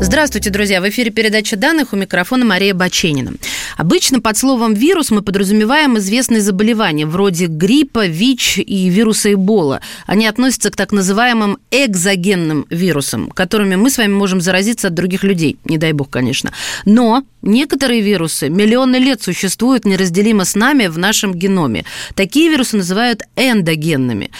Здравствуйте, 0.00 0.50
друзья! 0.50 0.80
В 0.80 0.88
эфире 0.88 1.10
передача 1.10 1.56
данных 1.56 1.92
у 1.92 1.96
микрофона 1.96 2.44
Мария 2.44 2.72
Баченина. 2.72 3.32
Обычно 3.78 4.20
под 4.20 4.36
словом 4.36 4.74
«вирус» 4.74 5.12
мы 5.12 5.22
подразумеваем 5.22 5.98
известные 5.98 6.40
заболевания 6.40 7.06
вроде 7.06 7.46
гриппа, 7.46 8.08
ВИЧ 8.08 8.58
и 8.58 8.88
вируса 8.88 9.32
Эбола. 9.32 9.80
Они 10.04 10.26
относятся 10.26 10.72
к 10.72 10.76
так 10.76 10.90
называемым 10.90 11.58
экзогенным 11.70 12.66
вирусам, 12.70 13.30
которыми 13.30 13.76
мы 13.76 13.90
с 13.90 13.98
вами 13.98 14.12
можем 14.12 14.40
заразиться 14.40 14.88
от 14.88 14.94
других 14.94 15.22
людей. 15.22 15.58
Не 15.64 15.78
дай 15.78 15.92
бог, 15.92 16.10
конечно. 16.10 16.52
Но 16.86 17.22
некоторые 17.40 18.00
вирусы 18.00 18.48
миллионы 18.48 18.96
лет 18.96 19.22
существуют 19.22 19.84
неразделимо 19.84 20.44
с 20.44 20.56
нами 20.56 20.88
в 20.88 20.98
нашем 20.98 21.32
геноме. 21.32 21.84
Такие 22.16 22.50
вирусы 22.50 22.78
называют 22.78 23.22
эндогенными. 23.36 24.32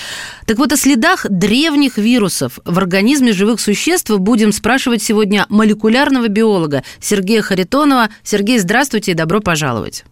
Так 0.46 0.58
вот, 0.58 0.72
о 0.72 0.76
следах 0.76 1.26
древних 1.28 1.96
вирусов 1.96 2.58
в 2.64 2.76
организме 2.76 3.32
живых 3.32 3.60
существ 3.60 4.10
будем 4.10 4.50
спрашивать 4.50 5.00
сегодня 5.02 5.46
молекулярного 5.48 6.26
биолога 6.26 6.82
Сергея 7.00 7.42
Харитонова. 7.42 8.08
Сергей, 8.24 8.58
здравствуйте 8.58 9.12
и 9.12 9.14
добро 9.14 9.27
пожаловать. 9.40 10.04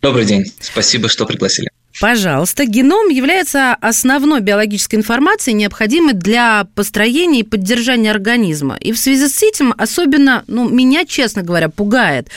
Добрый 0.00 0.24
день. 0.24 0.50
Спасибо, 0.60 1.08
что 1.08 1.26
пригласили. 1.26 1.70
Пожалуйста. 1.98 2.64
Геном 2.64 3.08
является 3.08 3.74
основной 3.74 4.40
биологической 4.40 4.94
информацией, 4.94 5.54
необходимой 5.54 6.14
для 6.14 6.66
построения 6.74 7.40
и 7.40 7.44
поддержания 7.44 8.10
организма. 8.10 8.76
И 8.80 8.92
в 8.92 8.98
связи 8.98 9.28
с 9.28 9.42
этим 9.42 9.74
особенно, 9.76 10.44
ну, 10.46 10.68
меня, 10.68 11.04
честно 11.04 11.42
говоря, 11.42 11.68
пугает 11.68 12.28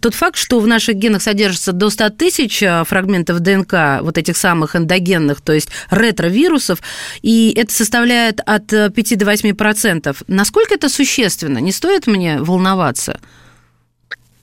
тот 0.00 0.14
факт, 0.14 0.36
что 0.36 0.60
в 0.60 0.66
наших 0.66 0.94
генах 0.94 1.22
содержится 1.22 1.72
до 1.72 1.90
100 1.90 2.10
тысяч 2.10 2.62
э, 2.62 2.84
фрагментов 2.86 3.40
ДНК, 3.40 4.00
вот 4.00 4.16
этих 4.16 4.36
самых 4.36 4.76
эндогенных, 4.76 5.40
то 5.40 5.52
есть 5.52 5.68
ретровирусов, 5.90 6.78
и 7.20 7.52
это 7.56 7.72
составляет 7.72 8.40
от 8.46 8.68
5 8.68 9.18
до 9.18 9.24
8 9.26 9.54
процентов. 9.54 10.22
Насколько 10.28 10.74
это 10.74 10.88
существенно? 10.88 11.58
Не 11.58 11.72
стоит 11.72 12.06
мне 12.06 12.38
волноваться? 12.38 13.20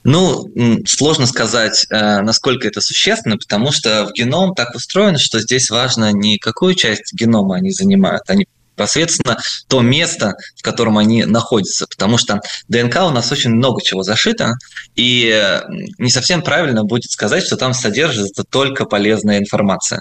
Ну, 0.07 0.47
сложно 0.85 1.25
сказать, 1.25 1.85
э, 1.89 2.21
насколько 2.21 2.65
это 2.65 2.79
существенно, 2.79 3.35
потому 3.35 3.73
что 3.73 4.05
в 4.05 4.13
геном 4.13 4.55
так 4.55 4.73
устроено, 4.73 5.17
что 5.17 5.41
здесь 5.41 5.69
важно 5.69 6.13
не 6.13 6.37
какую 6.37 6.75
часть 6.75 7.13
генома 7.13 7.57
они 7.57 7.71
занимают, 7.71 8.23
они 8.29 8.47
непосредственно 8.77 9.37
то 9.67 9.81
место, 9.81 10.35
в 10.55 10.61
котором 10.61 10.97
они 10.97 11.25
находятся, 11.25 11.87
потому 11.87 12.17
что 12.17 12.39
ДНК 12.69 13.01
у 13.03 13.09
нас 13.09 13.29
очень 13.33 13.49
много 13.49 13.81
чего 13.83 14.01
зашито, 14.03 14.53
и 14.95 15.29
э, 15.29 15.63
не 15.97 16.09
совсем 16.09 16.41
правильно 16.41 16.85
будет 16.85 17.11
сказать, 17.11 17.43
что 17.43 17.57
там 17.57 17.73
содержится 17.73 18.45
только 18.45 18.85
полезная 18.85 19.39
информация. 19.39 19.99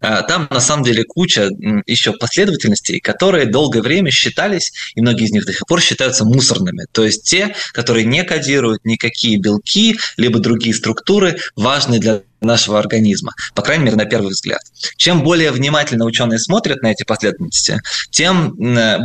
Э, 0.00 0.22
там 0.26 0.48
на 0.50 0.60
самом 0.60 0.84
деле 0.84 1.04
куча 1.04 1.48
еще 1.86 2.12
последовательностей, 2.12 3.00
которые 3.00 3.46
долгое 3.46 3.82
время 3.82 4.10
считались, 4.10 4.72
и 4.94 5.00
многие 5.00 5.24
из 5.24 5.30
них 5.30 5.44
до 5.44 5.52
сих 5.52 5.66
пор 5.66 5.80
считаются 5.80 6.24
мусорными. 6.24 6.86
То 6.92 7.04
есть 7.04 7.24
те, 7.24 7.54
которые 7.72 8.04
не 8.04 8.24
кодируют 8.24 8.84
никакие 8.84 9.38
белки, 9.38 9.98
либо 10.16 10.38
другие 10.38 10.74
структуры, 10.74 11.38
важные 11.56 12.00
для 12.00 12.22
нашего 12.40 12.78
организма, 12.78 13.34
по 13.54 13.60
крайней 13.60 13.84
мере, 13.84 13.96
на 13.96 14.06
первый 14.06 14.30
взгляд. 14.30 14.62
Чем 14.96 15.22
более 15.22 15.50
внимательно 15.50 16.06
ученые 16.06 16.38
смотрят 16.38 16.80
на 16.82 16.90
эти 16.90 17.04
последовательности, 17.04 17.80
тем 18.10 18.56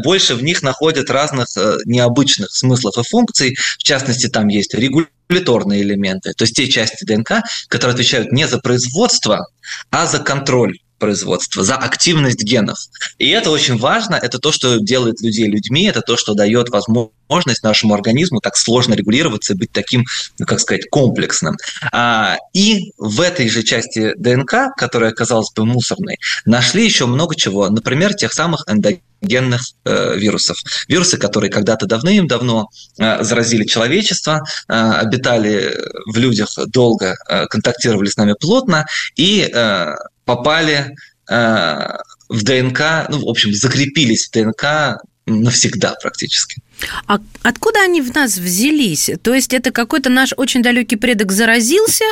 больше 0.03 0.35
в 0.35 0.43
них 0.43 0.63
находят 0.63 1.09
разных 1.09 1.47
э, 1.57 1.77
необычных 1.85 2.51
смыслов 2.51 2.97
и 2.97 3.03
функций. 3.09 3.55
В 3.77 3.83
частности, 3.83 4.27
там 4.27 4.47
есть 4.47 4.73
регуляторные 4.73 5.81
элементы, 5.81 6.31
то 6.33 6.43
есть 6.43 6.55
те 6.55 6.69
части 6.69 7.03
ДНК, 7.03 7.43
которые 7.67 7.95
отвечают 7.95 8.31
не 8.31 8.47
за 8.47 8.59
производство, 8.59 9.47
а 9.91 10.05
за 10.05 10.19
контроль 10.19 10.77
производства, 11.05 11.63
за 11.63 11.75
активность 11.75 12.41
генов. 12.41 12.79
И 13.19 13.29
это 13.29 13.51
очень 13.51 13.77
важно, 13.77 14.15
это 14.15 14.39
то, 14.39 14.51
что 14.51 14.79
делает 14.79 15.21
людей 15.21 15.45
людьми, 15.45 15.83
это 15.83 16.01
то, 16.01 16.17
что 16.17 16.33
дает 16.33 16.69
возможность 16.69 17.61
нашему 17.61 17.93
организму 17.93 18.39
так 18.41 18.57
сложно 18.57 18.95
регулироваться 18.95 19.53
и 19.53 19.55
быть 19.55 19.71
таким, 19.71 20.03
ну, 20.39 20.47
как 20.47 20.59
сказать, 20.59 20.89
комплексным. 20.89 21.57
А, 21.91 22.37
и 22.53 22.91
в 22.97 23.21
этой 23.21 23.49
же 23.49 23.61
части 23.61 24.13
ДНК, 24.17 24.75
которая 24.75 25.11
казалась 25.11 25.51
бы 25.55 25.63
мусорной, 25.65 26.17
нашли 26.45 26.83
еще 26.83 27.05
много 27.05 27.35
чего, 27.35 27.69
например, 27.69 28.15
тех 28.15 28.33
самых 28.33 28.65
эндогенных 28.67 29.61
э, 29.85 30.17
вирусов. 30.17 30.57
Вирусы, 30.87 31.17
которые 31.17 31.51
когда-то 31.51 31.85
давным-давно 31.85 32.67
э, 32.97 33.23
заразили 33.23 33.65
человечество, 33.65 34.41
э, 34.67 34.73
обитали 34.73 35.77
в 36.11 36.17
людях 36.17 36.49
долго, 36.67 37.15
э, 37.29 37.45
контактировали 37.45 38.09
с 38.09 38.17
нами 38.17 38.33
плотно 38.39 38.87
и 39.15 39.47
э, 39.53 39.93
попали 40.25 40.95
э, 41.29 41.97
в 42.29 42.43
ДНК, 42.43 43.07
ну, 43.09 43.25
в 43.25 43.29
общем, 43.29 43.53
закрепились 43.53 44.27
в 44.27 44.31
ДНК 44.31 45.01
навсегда 45.25 45.95
практически. 46.01 46.61
А 47.07 47.19
откуда 47.43 47.81
они 47.81 48.01
в 48.01 48.13
нас 48.13 48.37
взялись? 48.37 49.09
То 49.23 49.33
есть 49.33 49.53
это 49.53 49.71
какой-то 49.71 50.09
наш 50.09 50.33
очень 50.37 50.61
далекий 50.61 50.97
предок 50.97 51.31
заразился, 51.31 52.05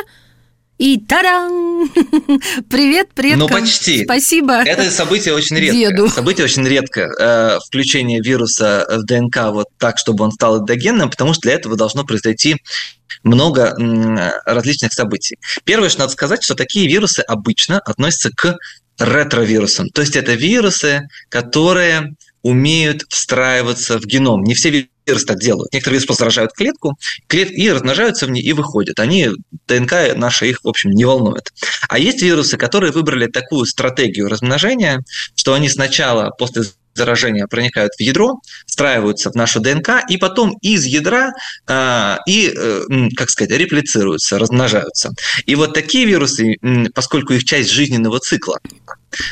и 0.78 0.98
таран! 0.98 1.88
Привет, 2.70 3.10
привет. 3.14 3.38
Ну, 3.38 3.48
почти. 3.48 4.04
Спасибо. 4.04 4.62
Это 4.64 4.90
событие 4.90 5.34
очень 5.34 5.56
редко. 5.56 5.76
Деду. 5.76 6.08
Событие 6.08 6.44
очень 6.44 6.66
редко. 6.66 7.08
Э, 7.20 7.58
включение 7.64 8.20
вируса 8.20 8.86
в 8.88 9.04
ДНК 9.04 9.50
вот 9.52 9.68
так, 9.78 9.98
чтобы 9.98 10.24
он 10.24 10.32
стал 10.32 10.60
эндогенным, 10.60 11.10
потому 11.10 11.32
что 11.32 11.42
для 11.42 11.52
этого 11.52 11.76
должно 11.76 12.04
произойти 12.04 12.56
много 13.22 13.74
различных 14.44 14.92
событий. 14.92 15.38
Первое, 15.64 15.88
что 15.88 16.00
надо 16.00 16.12
сказать, 16.12 16.42
что 16.42 16.54
такие 16.54 16.88
вирусы 16.88 17.20
обычно 17.20 17.78
относятся 17.78 18.30
к 18.34 18.56
ретровирусам. 18.98 19.88
То 19.90 20.02
есть 20.02 20.16
это 20.16 20.34
вирусы, 20.34 21.08
которые 21.28 22.14
умеют 22.42 23.02
встраиваться 23.08 23.98
в 23.98 24.06
геном. 24.06 24.42
Не 24.42 24.54
все 24.54 24.88
вирусы 25.06 25.26
так 25.26 25.38
делают. 25.38 25.72
Некоторые 25.72 26.00
вирусы 26.00 26.18
заражают 26.18 26.52
клетку 26.52 26.96
клет... 27.26 27.50
и 27.50 27.70
размножаются 27.70 28.26
в 28.26 28.30
ней 28.30 28.42
и 28.42 28.52
выходят. 28.52 28.98
Они, 28.98 29.28
ДНК 29.66 30.14
наша 30.16 30.46
их, 30.46 30.60
в 30.62 30.68
общем, 30.68 30.90
не 30.90 31.04
волнует. 31.04 31.52
А 31.88 31.98
есть 31.98 32.22
вирусы, 32.22 32.56
которые 32.56 32.92
выбрали 32.92 33.26
такую 33.26 33.66
стратегию 33.66 34.28
размножения, 34.28 35.02
что 35.34 35.54
они 35.54 35.68
сначала, 35.68 36.30
после 36.30 36.64
заражения 36.94 37.46
проникают 37.46 37.92
в 37.94 38.00
ядро, 38.00 38.40
встраиваются 38.66 39.30
в 39.30 39.34
нашу 39.34 39.60
ДНК, 39.60 40.02
и 40.08 40.16
потом 40.16 40.56
из 40.62 40.84
ядра 40.84 41.32
э, 41.66 42.16
и, 42.26 42.52
э, 42.56 42.82
как 43.16 43.30
сказать, 43.30 43.50
реплицируются, 43.50 44.38
размножаются. 44.38 45.10
И 45.46 45.54
вот 45.54 45.74
такие 45.74 46.06
вирусы, 46.06 46.56
поскольку 46.94 47.34
их 47.34 47.44
часть 47.44 47.70
жизненного 47.70 48.20
цикла 48.20 48.58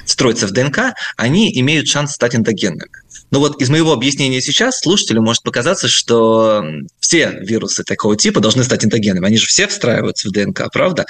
строится 0.04 0.46
в 0.46 0.50
ДНК, 0.50 0.94
они 1.16 1.58
имеют 1.60 1.88
шанс 1.88 2.12
стать 2.12 2.34
эндогенными. 2.34 2.90
Но 3.32 3.40
вот 3.40 3.60
из 3.60 3.70
моего 3.70 3.92
объяснения 3.92 4.40
сейчас 4.40 4.78
слушателю 4.78 5.22
может 5.22 5.42
показаться, 5.42 5.88
что 5.88 6.62
все 7.00 7.38
вирусы 7.40 7.82
такого 7.82 8.16
типа 8.16 8.40
должны 8.40 8.62
стать 8.62 8.84
эндогенными. 8.84 9.26
Они 9.26 9.38
же 9.38 9.46
все 9.46 9.66
встраиваются 9.66 10.28
в 10.28 10.32
ДНК, 10.32 10.70
правда? 10.72 11.06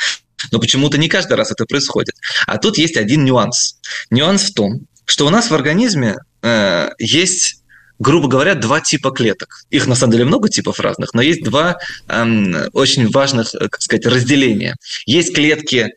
Но 0.51 0.61
почему-то 0.61 0.97
не 0.99 1.09
каждый 1.09 1.35
раз 1.35 1.51
это 1.51 1.67
происходит. 1.67 2.15
А 2.47 2.59
тут 2.59 2.79
есть 2.79 2.97
один 2.97 3.25
нюанс. 3.25 3.79
Нюанс 4.11 4.45
в 4.45 4.55
том, 4.55 4.87
что 5.05 5.27
у 5.27 5.31
нас 5.31 5.51
в 5.51 5.55
организме 5.55 6.17
э, 6.43 6.91
есть 6.99 7.59
грубо 7.99 8.27
говоря, 8.27 8.57
два 8.57 8.81
типа 8.81 9.13
клеток. 9.13 9.63
Их 9.71 9.87
на 9.87 9.95
самом 9.95 10.13
деле 10.13 10.25
много 10.25 10.49
типов 10.49 10.81
разных, 10.81 11.15
но 11.15 11.23
есть 11.23 11.45
два 11.45 11.79
эм, 12.09 12.57
очень 12.73 13.09
важных, 13.09 13.55
э, 13.55 13.69
как 13.69 13.81
сказать, 13.81 14.07
разделения. 14.07 14.75
Есть 15.07 15.35
клетки 15.35 15.95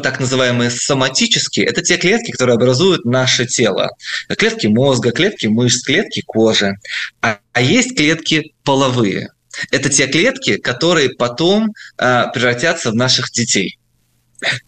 так 0.00 0.20
называемые 0.20 0.70
соматические, 0.70 1.66
это 1.66 1.82
те 1.82 1.96
клетки, 1.96 2.30
которые 2.30 2.54
образуют 2.54 3.04
наше 3.04 3.46
тело. 3.46 3.90
Клетки 4.28 4.66
мозга, 4.66 5.12
клетки 5.12 5.46
мышц, 5.46 5.84
клетки 5.84 6.22
кожи. 6.26 6.74
А, 7.20 7.38
а 7.52 7.62
есть 7.62 7.96
клетки 7.96 8.54
половые. 8.64 9.30
Это 9.70 9.88
те 9.88 10.06
клетки, 10.06 10.56
которые 10.56 11.10
потом 11.10 11.72
э, 11.98 12.24
превратятся 12.32 12.90
в 12.90 12.94
наших 12.94 13.30
детей 13.30 13.78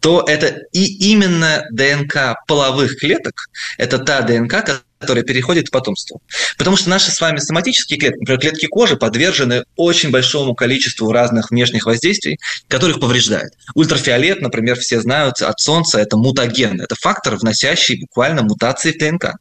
то 0.00 0.24
это 0.26 0.62
и 0.72 1.10
именно 1.10 1.66
ДНК 1.70 2.36
половых 2.46 2.98
клеток, 2.98 3.34
это 3.78 3.98
та 3.98 4.22
ДНК, 4.22 4.84
которая 4.98 5.24
переходит 5.24 5.68
к 5.68 5.72
потомству. 5.72 6.22
Потому 6.58 6.76
что 6.76 6.90
наши 6.90 7.10
с 7.10 7.20
вами 7.20 7.38
соматические 7.38 7.98
клетки, 7.98 8.18
например, 8.20 8.40
клетки 8.40 8.66
кожи, 8.66 8.96
подвержены 8.96 9.64
очень 9.76 10.10
большому 10.10 10.54
количеству 10.54 11.12
разных 11.12 11.50
внешних 11.50 11.86
воздействий, 11.86 12.38
которых 12.68 13.00
повреждают. 13.00 13.52
Ультрафиолет, 13.74 14.40
например, 14.40 14.76
все 14.78 15.00
знают 15.00 15.40
от 15.42 15.60
Солнца, 15.60 15.98
это 15.98 16.16
мутаген, 16.16 16.80
это 16.80 16.94
фактор, 17.00 17.36
вносящий 17.36 18.00
буквально 18.00 18.42
мутации 18.42 18.92
в 18.92 18.98
ДНК. 18.98 19.36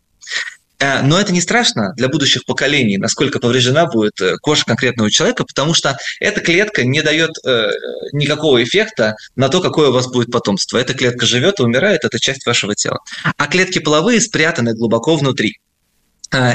Э, 0.80 1.02
но 1.02 1.20
это 1.20 1.32
не 1.32 1.42
страшно 1.42 1.94
для 1.96 2.10
будущих 2.10 2.46
поколений, 2.46 2.98
насколько 2.98 3.40
повреждена 3.40 3.86
будет 3.86 4.20
э, 4.22 4.38
кожа 4.42 4.66
конкретного 4.66 5.10
человека, 5.10 5.46
потому 5.46 5.74
что 5.74 5.98
эта 6.20 6.42
клетка 6.42 6.84
не 6.84 7.02
дает 7.02 7.32
э, 7.46 7.70
никакого 8.12 8.64
эффекта 8.64 9.16
на 9.36 9.50
то, 9.50 9.62
какое 9.62 9.90
у 9.90 9.94
вас 9.94 10.08
будет 10.08 10.32
потомство. 10.32 10.78
Эта 10.78 10.94
клетка 10.94 11.26
живет 11.26 11.60
и 11.60 11.64
умирает, 11.64 12.04
это 12.04 12.20
часть 12.20 12.46
вашего 12.46 12.76
тела. 12.76 13.00
А 13.38 13.48
клетки 13.48 13.80
половые 13.80 14.20
спрятаны 14.22 14.74
глубоко 14.74 15.16
внутри. 15.16 15.60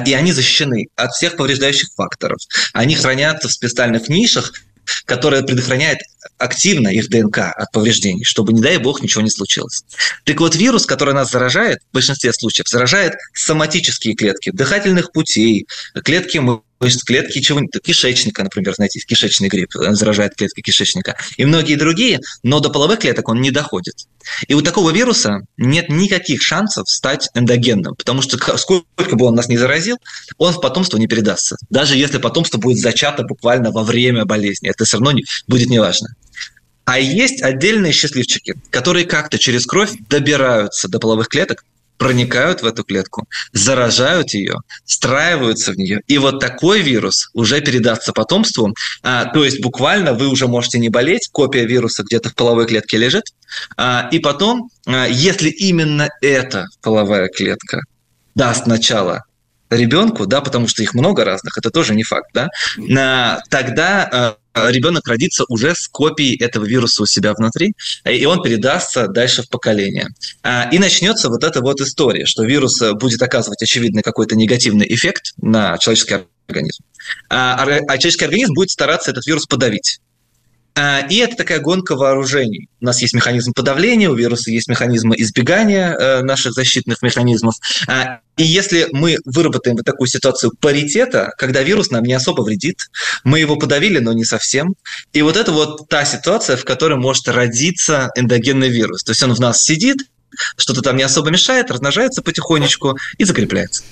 И 0.06 0.12
они 0.12 0.32
защищены 0.32 0.88
от 0.96 1.12
всех 1.12 1.36
повреждающих 1.36 1.88
факторов. 1.96 2.38
Они 2.74 2.96
хранятся 2.96 3.48
в 3.48 3.52
специальных 3.52 4.08
нишах, 4.08 4.52
которая 5.06 5.42
предохраняет 5.42 5.98
активно 6.38 6.88
их 6.88 7.08
ДНК 7.08 7.38
от 7.38 7.72
повреждений, 7.72 8.24
чтобы, 8.24 8.52
не 8.52 8.60
дай 8.60 8.78
бог, 8.78 9.02
ничего 9.02 9.22
не 9.22 9.30
случилось. 9.30 9.82
Так 10.24 10.40
вот, 10.40 10.56
вирус, 10.56 10.86
который 10.86 11.14
нас 11.14 11.30
заражает, 11.30 11.78
в 11.90 11.94
большинстве 11.94 12.32
случаев, 12.32 12.68
заражает 12.68 13.14
соматические 13.34 14.14
клетки 14.14 14.50
дыхательных 14.50 15.12
путей, 15.12 15.66
клетки 16.04 16.38
мышц, 16.38 17.04
клетки 17.04 17.40
чего 17.40 17.60
кишечника, 17.82 18.42
например, 18.42 18.74
знаете, 18.74 19.00
кишечный 19.00 19.48
грипп 19.48 19.72
заражает 19.72 20.34
клетки 20.34 20.60
кишечника, 20.60 21.16
и 21.36 21.44
многие 21.44 21.76
другие, 21.76 22.20
но 22.42 22.60
до 22.60 22.70
половых 22.70 23.00
клеток 23.00 23.28
он 23.28 23.40
не 23.40 23.50
доходит. 23.50 24.06
И 24.48 24.54
у 24.54 24.62
такого 24.62 24.90
вируса 24.90 25.40
нет 25.56 25.88
никаких 25.88 26.42
шансов 26.42 26.88
стать 26.88 27.28
эндогенным, 27.34 27.94
потому 27.94 28.22
что 28.22 28.38
сколько 28.56 29.16
бы 29.16 29.26
он 29.26 29.34
нас 29.34 29.48
не 29.48 29.56
заразил, 29.56 29.96
он 30.38 30.52
в 30.52 30.60
потомство 30.60 30.98
не 30.98 31.06
передастся. 31.06 31.56
Даже 31.68 31.96
если 31.96 32.18
потомство 32.18 32.58
будет 32.58 32.78
зачато 32.78 33.22
буквально 33.24 33.70
во 33.70 33.82
время 33.82 34.24
болезни, 34.24 34.70
это 34.70 34.84
все 34.84 34.96
равно 34.96 35.12
не, 35.12 35.24
будет 35.46 35.68
неважно. 35.68 36.08
А 36.90 36.98
есть 36.98 37.40
отдельные 37.40 37.92
счастливчики, 37.92 38.56
которые 38.70 39.04
как-то 39.04 39.38
через 39.38 39.64
кровь 39.64 39.92
добираются 40.08 40.88
до 40.88 40.98
половых 40.98 41.28
клеток, 41.28 41.64
проникают 41.98 42.62
в 42.62 42.66
эту 42.66 42.82
клетку, 42.82 43.28
заражают 43.52 44.34
ее, 44.34 44.56
встраиваются 44.84 45.70
в 45.70 45.76
нее. 45.76 46.00
И 46.08 46.18
вот 46.18 46.40
такой 46.40 46.80
вирус 46.80 47.30
уже 47.32 47.60
передастся 47.60 48.12
потомству. 48.12 48.74
А, 49.04 49.26
то 49.26 49.44
есть 49.44 49.62
буквально 49.62 50.14
вы 50.14 50.26
уже 50.26 50.48
можете 50.48 50.80
не 50.80 50.88
болеть, 50.88 51.28
копия 51.30 51.64
вируса 51.64 52.02
где-то 52.02 52.30
в 52.30 52.34
половой 52.34 52.66
клетке 52.66 52.98
лежит. 52.98 53.26
А, 53.76 54.08
и 54.10 54.18
потом, 54.18 54.68
а, 54.84 55.06
если 55.06 55.48
именно 55.48 56.08
эта 56.20 56.66
половая 56.82 57.28
клетка 57.28 57.82
даст 58.34 58.66
начало 58.66 59.22
ребенку, 59.70 60.26
да, 60.26 60.40
потому 60.40 60.66
что 60.66 60.82
их 60.82 60.94
много 60.94 61.24
разных, 61.24 61.56
это 61.56 61.70
тоже 61.70 61.94
не 61.94 62.02
факт, 62.02 62.30
да, 62.34 62.48
тогда 63.48 64.39
ребенок 64.54 65.06
родится 65.08 65.44
уже 65.48 65.74
с 65.74 65.88
копией 65.88 66.36
этого 66.36 66.64
вируса 66.64 67.02
у 67.02 67.06
себя 67.06 67.34
внутри, 67.34 67.74
и 68.04 68.24
он 68.24 68.42
передастся 68.42 69.08
дальше 69.08 69.42
в 69.42 69.48
поколение. 69.48 70.08
И 70.72 70.78
начнется 70.78 71.28
вот 71.28 71.44
эта 71.44 71.60
вот 71.60 71.80
история, 71.80 72.26
что 72.26 72.44
вирус 72.44 72.80
будет 72.94 73.22
оказывать, 73.22 73.62
очевидно, 73.62 74.02
какой-то 74.02 74.36
негативный 74.36 74.86
эффект 74.88 75.32
на 75.40 75.78
человеческий 75.78 76.18
организм, 76.46 76.84
а 77.28 77.64
человеческий 77.64 78.24
организм 78.24 78.54
будет 78.54 78.70
стараться 78.70 79.10
этот 79.10 79.26
вирус 79.26 79.46
подавить. 79.46 80.00
А, 80.74 81.00
и 81.00 81.16
это 81.16 81.36
такая 81.36 81.60
гонка 81.60 81.96
вооружений. 81.96 82.68
У 82.80 82.84
нас 82.84 83.02
есть 83.02 83.14
механизм 83.14 83.52
подавления, 83.52 84.08
у 84.08 84.14
вируса 84.14 84.50
есть 84.50 84.68
механизмы 84.68 85.16
избегания 85.18 85.92
э, 85.92 86.22
наших 86.22 86.52
защитных 86.52 87.02
механизмов. 87.02 87.56
А, 87.88 88.20
и 88.36 88.44
если 88.44 88.88
мы 88.92 89.18
выработаем 89.24 89.76
вот 89.76 89.84
такую 89.84 90.06
ситуацию 90.06 90.52
паритета, 90.60 91.32
когда 91.36 91.62
вирус 91.62 91.90
нам 91.90 92.04
не 92.04 92.12
особо 92.12 92.42
вредит, 92.42 92.78
мы 93.24 93.40
его 93.40 93.56
подавили, 93.56 93.98
но 93.98 94.12
не 94.12 94.24
совсем. 94.24 94.74
И 95.12 95.22
вот 95.22 95.36
это 95.36 95.52
вот 95.52 95.88
та 95.88 96.04
ситуация, 96.04 96.56
в 96.56 96.64
которой 96.64 96.98
может 96.98 97.28
родиться 97.28 98.10
эндогенный 98.16 98.68
вирус. 98.68 99.02
То 99.02 99.10
есть 99.10 99.22
он 99.22 99.34
в 99.34 99.40
нас 99.40 99.62
сидит, 99.62 99.98
что-то 100.56 100.82
там 100.82 100.96
не 100.96 101.02
особо 101.02 101.30
мешает, 101.30 101.70
размножается 101.70 102.22
потихонечку 102.22 102.96
и 103.18 103.24
закрепляется. 103.24 103.82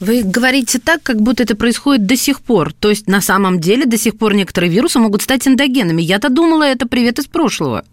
Вы 0.00 0.22
говорите 0.22 0.78
так, 0.78 1.02
как 1.02 1.20
будто 1.20 1.42
это 1.42 1.54
происходит 1.54 2.06
до 2.06 2.16
сих 2.16 2.40
пор. 2.40 2.72
То 2.72 2.88
есть 2.88 3.06
на 3.06 3.20
самом 3.20 3.60
деле 3.60 3.84
до 3.84 3.98
сих 3.98 4.16
пор 4.18 4.34
некоторые 4.34 4.72
вирусы 4.72 4.98
могут 4.98 5.22
стать 5.22 5.46
эндогенами. 5.46 6.00
Я-то 6.00 6.30
думала, 6.30 6.64
это 6.64 6.88
привет 6.88 7.18
из 7.18 7.26
прошлого. 7.26 7.84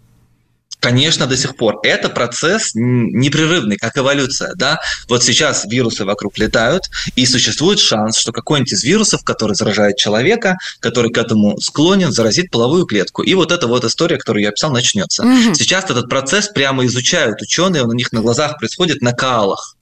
Конечно, 0.80 1.26
до 1.26 1.36
сих 1.36 1.56
пор. 1.56 1.80
Это 1.82 2.08
процесс 2.08 2.70
непрерывный, 2.74 3.76
как 3.76 3.98
эволюция. 3.98 4.52
Да? 4.54 4.78
Вот 5.08 5.24
сейчас 5.24 5.64
вирусы 5.64 6.04
вокруг 6.04 6.38
летают, 6.38 6.84
и 7.16 7.26
существует 7.26 7.80
шанс, 7.80 8.16
что 8.16 8.32
какой-нибудь 8.32 8.72
из 8.72 8.84
вирусов, 8.84 9.24
который 9.24 9.54
заражает 9.54 9.96
человека, 9.96 10.56
который 10.80 11.10
к 11.10 11.18
этому 11.18 11.58
склонен, 11.60 12.12
заразит 12.12 12.50
половую 12.50 12.86
клетку. 12.86 13.22
И 13.22 13.34
вот 13.34 13.50
эта 13.50 13.66
вот 13.66 13.84
история, 13.84 14.18
которую 14.18 14.44
я 14.44 14.50
описал, 14.50 14.70
начнется. 14.70 15.24
Угу. 15.24 15.54
Сейчас 15.54 15.84
этот 15.84 16.08
процесс 16.08 16.48
прямо 16.48 16.86
изучают 16.86 17.42
ученые, 17.42 17.82
он 17.82 17.90
у 17.90 17.94
них 17.94 18.12
на 18.12 18.20
глазах 18.20 18.58
происходит 18.58 19.02
на 19.02 19.12
каалах. 19.12 19.74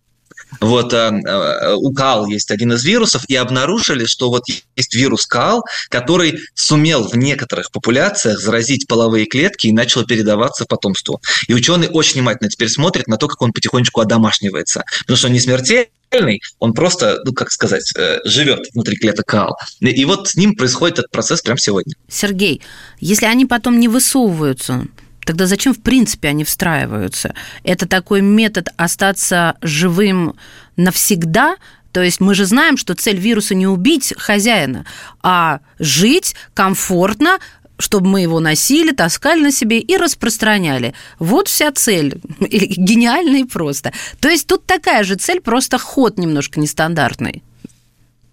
Вот 0.61 0.93
э, 0.93 0.97
э, 0.97 1.75
у 1.75 1.93
КАЛ 1.93 2.27
есть 2.27 2.51
один 2.51 2.73
из 2.73 2.85
вирусов, 2.85 3.25
и 3.29 3.37
обнаружили, 3.37 4.05
что 4.05 4.31
вот 4.31 4.45
есть 4.77 4.95
вирус 4.95 5.27
КАЛ, 5.27 5.65
который 5.89 6.39
сумел 6.55 7.09
в 7.09 7.17
некоторых 7.17 7.71
популяциях 7.71 8.41
заразить 8.41 8.87
половые 8.87 9.27
клетки 9.27 9.69
и 9.69 9.73
начал 9.73 10.05
передаваться 10.05 10.65
потомству. 10.65 11.21
И 11.49 11.55
ученые 11.55 11.91
очень 11.91 12.15
внимательно 12.15 12.51
теперь 12.51 12.69
смотрят 12.69 13.07
на 13.07 13.17
то, 13.17 13.29
как 13.29 13.41
он 13.43 13.53
потихонечку 13.53 14.01
одомашнивается. 14.01 14.85
Потому 15.01 15.17
что 15.17 15.27
он 15.29 15.33
не 15.33 15.41
смертельный, 15.41 16.41
он 16.59 16.73
просто, 16.73 17.21
ну, 17.25 17.33
как 17.33 17.51
сказать, 17.51 17.93
э, 17.97 18.21
живет 18.25 18.67
внутри 18.73 18.97
клеток 18.97 19.27
КАЛ. 19.27 19.57
И 19.81 20.05
вот 20.05 20.29
с 20.29 20.37
ним 20.37 20.55
происходит 20.55 21.01
этот 21.01 21.11
процесс 21.11 21.43
прямо 21.43 21.59
сегодня. 21.59 21.95
Сергей, 22.09 22.63
если 23.01 23.27
они 23.27 23.47
потом 23.47 23.81
не 23.81 23.89
высовываются, 23.89 24.87
Тогда 25.27 25.47
зачем, 25.47 25.75
в 25.75 25.83
принципе, 25.83 26.29
они 26.29 26.45
встраиваются? 26.45 27.35
Это 27.65 27.87
такой 27.87 28.23
метод 28.23 28.69
остаться 28.77 29.57
живым 29.61 30.37
навсегда, 30.77 31.57
то 31.91 32.01
есть 32.01 32.21
мы 32.21 32.35
же 32.35 32.45
знаем, 32.45 32.77
что 32.77 32.95
цель 32.95 33.19
вируса 33.19 33.55
не 33.55 33.67
убить 33.67 34.15
хозяина, 34.17 34.87
а 35.23 35.61
жить 35.81 36.37
комфортно, 36.55 37.39
чтобы 37.79 38.07
мы 38.07 38.21
его 38.21 38.39
носили, 38.39 38.93
таскали 38.93 39.41
на 39.41 39.51
себе 39.51 39.81
и 39.81 39.97
распространяли. 39.97 40.95
Вот 41.19 41.49
вся 41.49 41.73
цель. 41.73 42.21
Гениально 42.41 43.39
и 43.39 43.45
просто. 43.45 43.93
То 44.21 44.29
есть 44.29 44.47
тут 44.47 44.65
такая 44.65 45.03
же 45.03 45.17
цель, 45.17 45.41
просто 45.41 45.79
ход 45.79 46.19
немножко 46.19 46.61
нестандартный. 46.61 47.43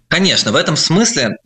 Конечно, 0.08 0.52
в 0.52 0.56
этом 0.56 0.76
смысле 0.76 1.38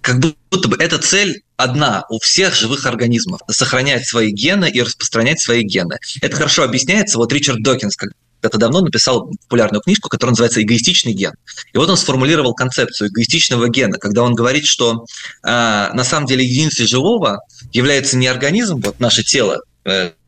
как 0.00 0.20
будто 0.20 0.68
бы 0.68 0.76
эта 0.78 0.98
цель 0.98 1.42
одна 1.56 2.04
у 2.08 2.18
всех 2.20 2.54
живых 2.54 2.86
организмов– 2.86 3.40
сохранять 3.48 4.06
свои 4.06 4.30
гены 4.30 4.70
и 4.70 4.80
распространять 4.80 5.40
свои 5.40 5.62
гены. 5.62 5.98
Это 6.20 6.36
хорошо 6.36 6.62
объясняется. 6.62 7.18
Вот 7.18 7.32
Ричард 7.32 7.62
Докинс 7.62 7.96
когда-то 7.96 8.58
давно 8.58 8.80
написал 8.80 9.28
популярную 9.42 9.82
книжку, 9.82 10.08
которая 10.08 10.32
называется 10.32 10.62
«Эгоистичный 10.62 11.12
ген». 11.12 11.32
И 11.72 11.78
вот 11.78 11.90
он 11.90 11.96
сформулировал 11.96 12.54
концепцию 12.54 13.08
эгоистичного 13.08 13.68
гена, 13.68 13.98
когда 13.98 14.22
он 14.22 14.34
говорит, 14.34 14.66
что 14.66 15.04
э, 15.42 15.48
на 15.48 16.04
самом 16.04 16.26
деле 16.26 16.44
единицей 16.44 16.86
живого 16.86 17.40
является 17.72 18.16
не 18.16 18.28
организм, 18.28 18.80
вот 18.80 19.00
наше 19.00 19.24
тело, 19.24 19.60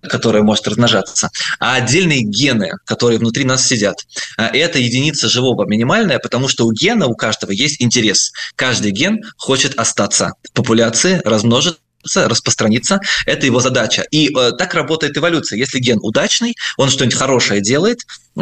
которая 0.03 0.43
может 0.43 0.67
размножаться, 0.67 1.31
а 1.59 1.77
отдельные 1.77 2.23
гены, 2.23 2.73
которые 2.87 3.19
внутри 3.19 3.45
нас 3.45 3.67
сидят. 3.67 4.07
Э, 4.39 4.47
это 4.47 4.79
единица 4.79 5.29
живого 5.29 5.67
минимальная, 5.67 6.19
потому 6.19 6.49
что 6.49 6.67
у 6.67 6.73
гена 6.73 7.07
у 7.07 7.15
каждого 7.15 7.51
есть 7.51 7.83
интерес. 7.83 8.33
Каждый 8.57 8.93
ген 8.93 9.21
хочет 9.37 9.79
остаться 9.79 10.35
в 10.43 10.53
популяции, 10.53 11.21
размножиться 11.25 11.81
распространиться, 12.15 13.01
это 13.27 13.47
его 13.47 13.61
задача. 13.61 14.07
И 14.11 14.35
э, 14.35 14.53
так 14.53 14.75
работает 14.75 15.17
эволюция. 15.17 15.59
Если 15.59 15.79
ген 15.79 15.99
удачный, 16.01 16.55
он 16.77 16.89
что-нибудь 16.89 17.17
хорошее 17.17 17.61
делает, 17.61 17.99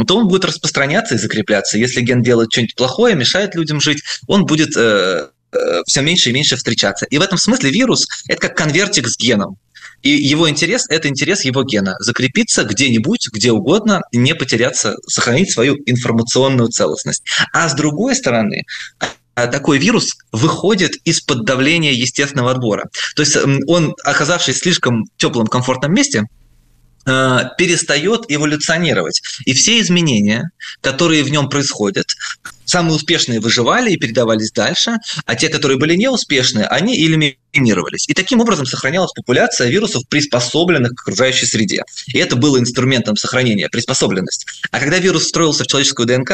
то 0.06 0.16
он 0.16 0.28
будет 0.28 0.44
распространяться 0.44 1.16
и 1.16 1.18
закрепляться. 1.18 1.78
Если 1.78 2.00
ген 2.00 2.22
делает 2.22 2.52
что-нибудь 2.52 2.76
плохое, 2.76 3.16
мешает 3.16 3.54
людям 3.54 3.80
жить, 3.80 4.02
он 4.26 4.46
будет 4.46 4.76
э, 4.76 5.28
э, 5.52 5.82
все 5.86 6.02
меньше 6.02 6.30
и 6.30 6.32
меньше 6.32 6.56
встречаться. 6.56 7.04
И 7.06 7.18
в 7.18 7.20
этом 7.22 7.38
смысле 7.38 7.70
вирус– 7.70 8.06
это 8.28 8.40
как 8.42 8.56
конвертик 8.56 9.08
с 9.08 9.18
геном. 9.18 9.56
И 10.02 10.10
его 10.10 10.48
интерес– 10.48 10.86
это 10.88 11.08
интерес 11.08 11.44
его 11.44 11.64
гена. 11.64 11.96
Закрепиться 11.98 12.64
где-нибудь, 12.64 13.28
где 13.32 13.52
угодно, 13.52 14.02
не 14.12 14.34
потеряться, 14.34 14.94
сохранить 15.06 15.52
свою 15.52 15.76
информационную 15.86 16.68
целостность. 16.68 17.22
А 17.52 17.68
с 17.68 17.74
другой 17.74 18.14
стороны, 18.14 18.64
а, 19.34 19.46
такой 19.46 19.78
вирус 19.78 20.16
выходит 20.32 20.92
из-под 21.04 21.44
давления 21.44 21.92
естественного 21.92 22.50
отбора. 22.50 22.88
То 23.14 23.22
есть 23.22 23.36
он, 23.68 23.94
оказавшись 24.04 24.56
в 24.56 24.62
слишком 24.62 25.04
теплом, 25.16 25.46
комфортном 25.46 25.94
месте, 25.94 26.24
перестает 27.04 28.26
эволюционировать. 28.28 29.22
И 29.46 29.54
все 29.54 29.80
изменения, 29.80 30.50
которые 30.82 31.22
в 31.22 31.30
нем 31.30 31.48
происходят, 31.48 32.06
самые 32.68 32.96
успешные 32.96 33.40
выживали 33.40 33.90
и 33.90 33.96
передавались 33.96 34.52
дальше, 34.52 34.98
а 35.24 35.34
те, 35.34 35.48
которые 35.48 35.78
были 35.78 35.94
неуспешные, 35.94 36.66
они 36.66 36.94
элиминировались. 36.96 38.08
И 38.08 38.14
таким 38.14 38.40
образом 38.40 38.66
сохранялась 38.66 39.12
популяция 39.12 39.68
вирусов, 39.68 40.02
приспособленных 40.08 40.92
к 40.94 41.02
окружающей 41.02 41.46
среде. 41.46 41.82
И 42.12 42.18
это 42.18 42.36
было 42.36 42.58
инструментом 42.58 43.16
сохранения, 43.16 43.68
приспособленность. 43.68 44.46
А 44.70 44.78
когда 44.78 44.98
вирус 44.98 45.24
встроился 45.24 45.64
в 45.64 45.66
человеческую 45.66 46.06
ДНК, 46.06 46.32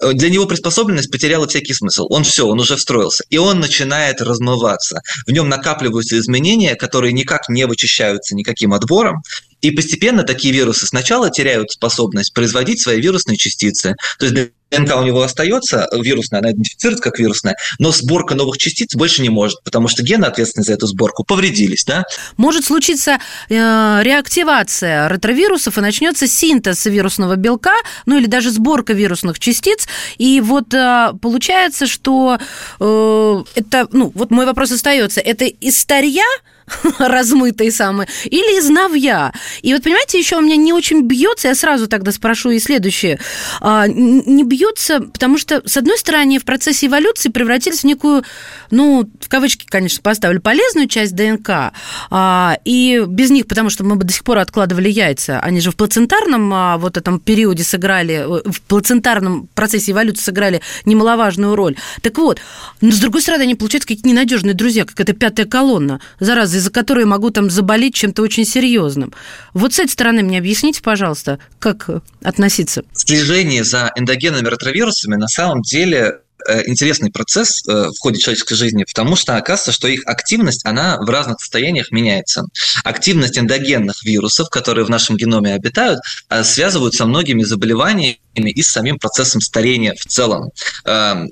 э, 0.00 0.12
для 0.12 0.30
него 0.30 0.46
приспособленность 0.46 1.10
потеряла 1.10 1.48
всякий 1.48 1.74
смысл. 1.74 2.06
Он 2.08 2.22
все, 2.22 2.46
он 2.46 2.60
уже 2.60 2.76
встроился. 2.76 3.24
И 3.30 3.38
он 3.38 3.58
начинает 3.58 4.22
размываться. 4.22 5.00
В 5.26 5.32
нем 5.32 5.48
накапливаются 5.48 6.18
изменения, 6.18 6.76
которые 6.76 7.12
никак 7.12 7.48
не 7.48 7.66
вычищаются 7.66 8.36
никаким 8.36 8.72
отбором. 8.74 9.22
И 9.64 9.70
постепенно 9.70 10.24
такие 10.24 10.52
вирусы 10.52 10.86
сначала 10.86 11.30
теряют 11.30 11.70
способность 11.70 12.34
производить 12.34 12.82
свои 12.82 13.00
вирусные 13.00 13.38
частицы. 13.38 13.96
То 14.18 14.26
есть 14.26 14.50
ДНК 14.70 14.94
у 14.96 15.02
него 15.02 15.22
остается 15.22 15.88
вирусная, 15.92 16.40
она 16.40 16.50
идентифицируется 16.50 17.02
как 17.02 17.18
вирусная, 17.18 17.56
но 17.78 17.90
сборка 17.90 18.34
новых 18.34 18.58
частиц 18.58 18.94
больше 18.94 19.22
не 19.22 19.30
может, 19.30 19.62
потому 19.64 19.88
что 19.88 20.02
гены, 20.02 20.26
ответственные 20.26 20.66
за 20.66 20.74
эту 20.74 20.86
сборку, 20.86 21.24
повредились. 21.24 21.84
Да? 21.84 22.04
Может 22.36 22.66
случиться 22.66 23.18
э, 23.48 23.54
реактивация 24.02 25.08
ретровирусов 25.08 25.78
и 25.78 25.80
начнется 25.80 26.26
синтез 26.26 26.84
вирусного 26.84 27.36
белка, 27.36 27.74
ну 28.04 28.18
или 28.18 28.26
даже 28.26 28.50
сборка 28.50 28.92
вирусных 28.92 29.38
частиц. 29.38 29.86
И 30.18 30.42
вот 30.42 30.74
э, 30.74 31.12
получается, 31.22 31.86
что 31.86 32.38
э, 32.80 33.42
это, 33.54 33.88
ну 33.92 34.12
вот 34.14 34.30
мой 34.30 34.44
вопрос 34.44 34.72
остается, 34.72 35.20
это 35.20 35.46
из 35.46 35.78
старья 35.78 36.24
размытые 36.98 37.70
самые, 37.70 38.08
или 38.24 38.58
из 38.58 38.68
навья. 38.68 39.32
И 39.62 39.72
вот, 39.72 39.82
понимаете, 39.82 40.18
еще 40.18 40.36
у 40.36 40.40
меня 40.40 40.56
не 40.56 40.72
очень 40.72 41.02
бьется, 41.02 41.48
я 41.48 41.54
сразу 41.54 41.88
тогда 41.88 42.12
спрошу 42.12 42.50
и 42.50 42.58
следующее, 42.58 43.18
а, 43.60 43.86
не 43.86 44.44
бьется, 44.44 45.00
потому 45.00 45.38
что, 45.38 45.62
с 45.66 45.76
одной 45.76 45.98
стороны, 45.98 46.38
в 46.38 46.44
процессе 46.44 46.86
эволюции 46.86 47.28
превратились 47.28 47.80
в 47.80 47.84
некую, 47.84 48.24
ну, 48.70 49.08
в 49.20 49.28
кавычки, 49.28 49.66
конечно, 49.66 50.02
поставили 50.02 50.38
полезную 50.38 50.88
часть 50.88 51.14
ДНК, 51.14 51.72
а, 52.10 52.58
и 52.64 53.04
без 53.06 53.30
них, 53.30 53.46
потому 53.46 53.70
что 53.70 53.84
мы 53.84 53.96
бы 53.96 54.04
до 54.04 54.12
сих 54.12 54.24
пор 54.24 54.38
откладывали 54.38 54.88
яйца, 54.88 55.40
они 55.40 55.60
же 55.60 55.70
в 55.70 55.76
плацентарном 55.76 56.52
а, 56.52 56.78
вот 56.78 56.96
этом 56.96 57.20
периоде 57.20 57.64
сыграли, 57.64 58.24
в 58.44 58.62
плацентарном 58.62 59.48
процессе 59.54 59.92
эволюции 59.92 60.22
сыграли 60.22 60.60
немаловажную 60.84 61.54
роль. 61.56 61.76
Так 62.02 62.18
вот, 62.18 62.40
но 62.80 62.90
с 62.90 62.98
другой 62.98 63.22
стороны, 63.22 63.42
они 63.42 63.54
получаются 63.54 63.88
какие-то 63.88 64.08
ненадежные 64.08 64.54
друзья, 64.54 64.84
как 64.84 64.98
эта 65.00 65.12
пятая 65.12 65.46
колонна, 65.46 66.00
зараза 66.20 66.53
из-за 66.54 66.70
которой 66.70 67.00
я 67.00 67.06
могу 67.06 67.30
там 67.30 67.50
заболеть 67.50 67.94
чем-то 67.94 68.22
очень 68.22 68.44
серьезным. 68.44 69.12
Вот 69.52 69.74
с 69.74 69.78
этой 69.78 69.90
стороны 69.90 70.22
мне 70.22 70.38
объясните, 70.38 70.82
пожалуйста, 70.82 71.38
как 71.58 71.88
относиться? 72.22 72.82
Слежение 72.92 73.64
за 73.64 73.92
эндогенными 73.96 74.48
ретровирусами 74.48 75.16
на 75.16 75.28
самом 75.28 75.62
деле 75.62 76.20
Э, 76.46 76.62
интересный 76.66 77.10
процесс 77.10 77.66
э, 77.66 77.88
в 77.88 77.98
ходе 77.98 78.18
человеческой 78.18 78.56
жизни, 78.56 78.84
потому 78.84 79.16
что 79.16 79.36
оказывается, 79.36 79.72
что 79.72 79.88
их 79.88 80.02
активность, 80.06 80.64
она 80.66 80.98
в 80.98 81.08
разных 81.08 81.40
состояниях 81.40 81.90
меняется. 81.90 82.44
Активность 82.84 83.38
эндогенных 83.38 84.04
вирусов, 84.04 84.50
которые 84.50 84.84
в 84.84 84.90
нашем 84.90 85.16
геноме 85.16 85.54
обитают, 85.54 86.00
э, 86.28 86.44
связывают 86.44 86.94
со 86.94 87.06
многими 87.06 87.42
заболеваниями 87.44 88.18
и 88.34 88.62
с 88.62 88.70
самим 88.70 88.98
процессом 88.98 89.40
старения 89.40 89.94
в 89.94 90.06
целом. 90.06 90.50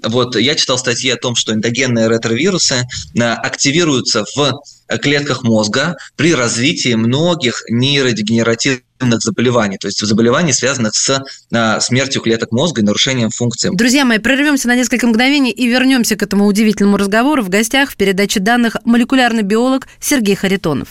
Вот 0.04 0.36
я 0.36 0.54
читал 0.54 0.78
статьи 0.78 1.10
о 1.10 1.16
том, 1.16 1.34
что 1.34 1.52
эндогенные 1.52 2.08
ретровирусы 2.08 2.86
активируются 3.18 4.24
в 4.36 4.62
клетках 4.98 5.42
мозга 5.42 5.96
при 6.16 6.34
развитии 6.34 6.94
многих 6.94 7.62
нейродегенеративных 7.68 9.20
заболеваний, 9.20 9.78
то 9.78 9.88
есть 9.88 10.04
заболеваний, 10.04 10.52
связанных 10.52 10.94
с 10.94 11.22
а, 11.52 11.80
смертью 11.80 12.22
клеток 12.22 12.52
мозга 12.52 12.80
и 12.80 12.84
нарушением 12.84 13.30
функций. 13.30 13.70
Друзья 13.72 14.04
мои, 14.04 14.18
прервемся 14.18 14.68
на 14.68 14.76
несколько 14.76 15.06
мгновений 15.06 15.50
и 15.50 15.66
вернемся 15.66 16.16
к 16.16 16.22
этому 16.22 16.46
удивительному 16.46 16.96
разговору 16.96 17.42
в 17.42 17.48
гостях 17.48 17.90
в 17.90 17.96
передаче 17.96 18.40
данных 18.40 18.76
молекулярный 18.84 19.42
биолог 19.42 19.86
Сергей 20.00 20.34
Харитонов. 20.34 20.88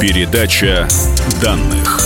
Передача 0.00 0.88
данных. 1.42 1.99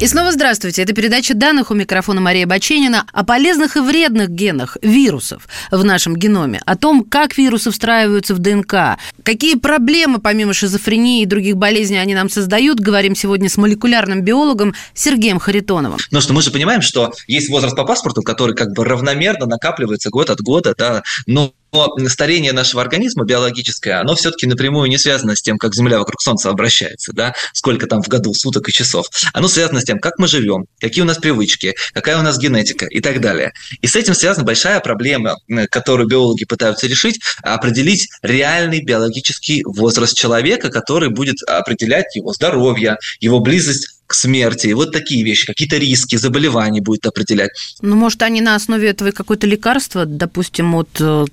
И 0.00 0.06
снова 0.06 0.32
здравствуйте. 0.32 0.80
Это 0.80 0.94
передача 0.94 1.34
данных 1.34 1.70
у 1.70 1.74
микрофона 1.74 2.22
Мария 2.22 2.46
Баченина 2.46 3.04
о 3.12 3.22
полезных 3.22 3.76
и 3.76 3.80
вредных 3.80 4.30
генах 4.30 4.78
вирусов 4.80 5.46
в 5.70 5.84
нашем 5.84 6.16
геноме, 6.16 6.62
о 6.64 6.74
том, 6.74 7.04
как 7.04 7.36
вирусы 7.36 7.70
встраиваются 7.70 8.34
в 8.34 8.38
ДНК, 8.38 8.98
какие 9.22 9.56
проблемы 9.56 10.18
помимо 10.18 10.54
шизофрении 10.54 11.22
и 11.22 11.26
других 11.26 11.58
болезней 11.58 11.98
они 11.98 12.14
нам 12.14 12.30
создают. 12.30 12.80
Говорим 12.80 13.14
сегодня 13.14 13.50
с 13.50 13.58
молекулярным 13.58 14.22
биологом 14.22 14.74
Сергеем 14.94 15.38
Харитоновым. 15.38 15.98
Ну 16.10 16.22
что 16.22 16.32
мы 16.32 16.40
же 16.40 16.50
понимаем, 16.50 16.80
что 16.80 17.12
есть 17.26 17.50
возраст 17.50 17.76
по 17.76 17.84
паспорту, 17.84 18.22
который 18.22 18.56
как 18.56 18.72
бы 18.72 18.86
равномерно 18.86 19.44
накапливается 19.44 20.08
год 20.08 20.30
от 20.30 20.40
года, 20.40 20.74
да, 20.78 21.02
но 21.26 21.52
но 21.72 21.94
старение 22.08 22.52
нашего 22.52 22.82
организма 22.82 23.24
биологическое, 23.24 24.00
оно 24.00 24.14
все-таки 24.14 24.46
напрямую 24.46 24.88
не 24.88 24.98
связано 24.98 25.36
с 25.36 25.42
тем, 25.42 25.58
как 25.58 25.74
Земля 25.74 25.98
вокруг 25.98 26.20
Солнца 26.20 26.50
обращается, 26.50 27.12
да, 27.12 27.34
сколько 27.52 27.86
там 27.86 28.02
в 28.02 28.08
году 28.08 28.34
суток 28.34 28.68
и 28.68 28.72
часов. 28.72 29.06
Оно 29.32 29.48
связано 29.48 29.80
с 29.80 29.84
тем, 29.84 29.98
как 29.98 30.18
мы 30.18 30.28
живем, 30.28 30.66
какие 30.80 31.02
у 31.02 31.06
нас 31.06 31.18
привычки, 31.18 31.74
какая 31.92 32.18
у 32.18 32.22
нас 32.22 32.38
генетика 32.38 32.86
и 32.86 33.00
так 33.00 33.20
далее. 33.20 33.52
И 33.80 33.86
с 33.86 33.96
этим 33.96 34.14
связана 34.14 34.44
большая 34.44 34.80
проблема, 34.80 35.36
которую 35.70 36.08
биологи 36.08 36.44
пытаются 36.44 36.86
решить, 36.86 37.20
определить 37.42 38.08
реальный 38.22 38.82
биологический 38.82 39.62
возраст 39.64 40.16
человека, 40.16 40.70
который 40.70 41.10
будет 41.10 41.42
определять 41.42 42.16
его 42.16 42.32
здоровье, 42.32 42.96
его 43.20 43.40
близость 43.40 44.00
к 44.06 44.14
смерти. 44.14 44.66
И 44.66 44.74
вот 44.74 44.90
такие 44.90 45.22
вещи, 45.22 45.46
какие-то 45.46 45.76
риски, 45.76 46.16
заболевания 46.16 46.80
будет 46.80 47.06
определять. 47.06 47.50
Ну, 47.80 47.94
может, 47.94 48.20
они 48.22 48.40
на 48.40 48.56
основе 48.56 48.88
этого 48.88 49.12
какое-то 49.12 49.46
лекарство, 49.46 50.04
допустим, 50.04 50.74
от 50.74 50.88
э, 50.98 51.26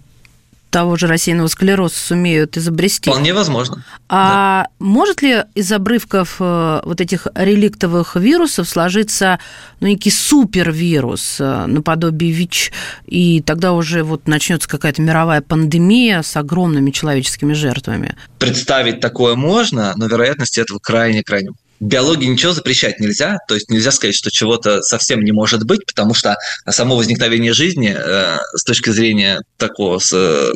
того 0.70 0.96
же 0.96 1.08
рассеянного 1.08 1.48
склероза 1.48 1.96
сумеют 1.96 2.58
изобрести. 2.58 3.10
Вполне 3.10 3.34
возможно. 3.34 3.84
А 4.10 4.64
да. 4.64 4.70
может 4.80 5.22
ли 5.22 5.44
из 5.56 5.72
обрывков 5.72 6.38
э, 6.40 6.82
вот 6.84 7.02
этих 7.02 7.28
реликтовых 7.36 8.16
вирусов 8.16 8.68
сложиться 8.68 9.40
ну, 9.80 9.88
некий 9.88 10.12
супервирус 10.12 11.38
э, 11.40 11.66
наподобие 11.68 12.32
ВИЧ, 12.32 12.72
и 13.06 13.42
тогда 13.42 13.74
уже 13.74 14.04
вот 14.04 14.28
начнется 14.28 14.68
какая-то 14.68 15.02
мировая 15.02 15.42
пандемия 15.42 16.22
с 16.22 16.36
огромными 16.36 16.92
человеческими 16.92 17.54
жертвами? 17.54 18.16
Представить 18.40 19.00
такое 19.00 19.36
можно, 19.36 19.94
но 19.96 20.08
вероятность 20.08 20.58
этого 20.58 20.80
крайне-крайне 20.80 21.52
биологии 21.80 22.26
ничего 22.26 22.54
запрещать 22.54 23.00
нельзя, 23.00 23.38
то 23.48 23.56
есть 23.56 23.70
нельзя 23.70 23.92
сказать, 23.92 24.16
что 24.16 24.32
чего-то 24.32 24.82
совсем 24.82 25.22
не 25.22 25.32
может 25.32 25.64
быть, 25.64 25.86
потому 25.86 26.14
что 26.14 26.36
само 26.68 26.96
возникновение 26.96 27.54
жизни 27.54 27.96
э, 27.98 28.38
с 28.54 28.64
точки 28.64 28.90
зрения 28.90 29.42
такого, 29.58 30.00
с, 30.00 30.12
э, 30.14 30.52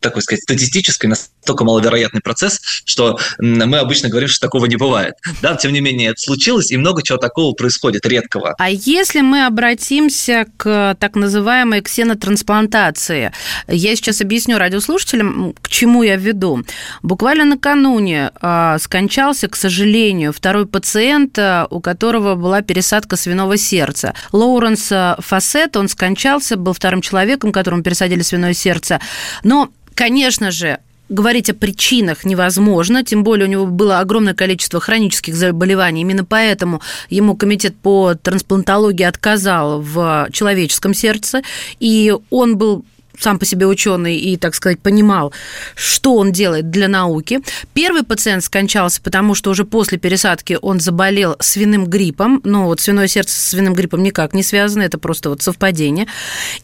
такой 0.00 0.22
сказать, 0.22 0.42
статистической, 0.42 1.08
настолько 1.08 1.64
маловероятный 1.64 2.20
процесс, 2.20 2.60
что 2.84 3.18
мы 3.38 3.78
обычно 3.78 4.08
говорим, 4.08 4.28
что 4.28 4.46
такого 4.46 4.66
не 4.66 4.76
бывает. 4.76 5.14
Да, 5.40 5.56
тем 5.56 5.72
не 5.72 5.80
менее, 5.80 6.10
это 6.10 6.20
случилось, 6.20 6.70
и 6.70 6.76
много 6.76 7.02
чего 7.02 7.18
такого 7.18 7.52
происходит, 7.54 8.06
редкого. 8.06 8.54
А 8.58 8.70
если 8.70 9.20
мы 9.20 9.46
обратимся 9.46 10.46
к 10.56 10.96
так 11.00 11.16
называемой 11.16 11.80
ксенотрансплантации, 11.80 13.32
я 13.68 13.96
сейчас 13.96 14.20
объясню 14.20 14.58
радиослушателям, 14.58 15.54
к 15.60 15.68
чему 15.68 16.02
я 16.02 16.16
веду. 16.16 16.64
Буквально 17.02 17.44
накануне 17.44 18.30
э, 18.40 18.76
скончался, 18.80 19.48
к 19.48 19.56
сожалению, 19.56 20.32
второй 20.32 20.51
второй 20.52 20.66
пациент, 20.66 21.38
э, 21.38 21.66
у 21.70 21.80
которого 21.80 22.34
была 22.34 22.60
пересадка 22.60 23.16
свиного 23.16 23.56
сердца. 23.56 24.12
Лоуренс 24.32 24.92
э, 24.92 25.14
Фасет, 25.18 25.78
он 25.78 25.88
скончался, 25.88 26.58
был 26.58 26.74
вторым 26.74 27.00
человеком, 27.00 27.52
которому 27.52 27.82
пересадили 27.82 28.20
свиное 28.20 28.52
сердце. 28.52 29.00
Но, 29.44 29.70
конечно 29.94 30.50
же, 30.50 30.80
говорить 31.08 31.48
о 31.48 31.54
причинах 31.54 32.26
невозможно, 32.26 33.02
тем 33.02 33.24
более 33.24 33.46
у 33.46 33.50
него 33.50 33.64
было 33.64 34.00
огромное 34.00 34.34
количество 34.34 34.78
хронических 34.78 35.34
заболеваний. 35.34 36.02
Именно 36.02 36.26
поэтому 36.26 36.82
ему 37.08 37.34
комитет 37.34 37.74
по 37.74 38.12
трансплантологии 38.12 39.04
отказал 39.04 39.80
в 39.80 40.28
человеческом 40.32 40.92
сердце, 40.92 41.40
и 41.80 42.14
он 42.28 42.58
был 42.58 42.84
сам 43.18 43.38
по 43.38 43.44
себе 43.44 43.66
ученый 43.66 44.16
и, 44.16 44.36
так 44.36 44.54
сказать, 44.54 44.80
понимал, 44.80 45.32
что 45.74 46.16
он 46.16 46.32
делает 46.32 46.70
для 46.70 46.88
науки. 46.88 47.40
Первый 47.74 48.02
пациент 48.02 48.44
скончался, 48.44 49.00
потому 49.02 49.34
что 49.34 49.50
уже 49.50 49.64
после 49.64 49.98
пересадки 49.98 50.58
он 50.60 50.80
заболел 50.80 51.36
свиным 51.40 51.86
гриппом. 51.86 52.40
Но 52.44 52.66
вот 52.66 52.80
свиное 52.80 53.08
сердце 53.08 53.34
с 53.34 53.48
свиным 53.50 53.74
гриппом 53.74 54.02
никак 54.02 54.34
не 54.34 54.42
связано, 54.42 54.82
это 54.82 54.98
просто 54.98 55.30
вот 55.30 55.42
совпадение. 55.42 56.06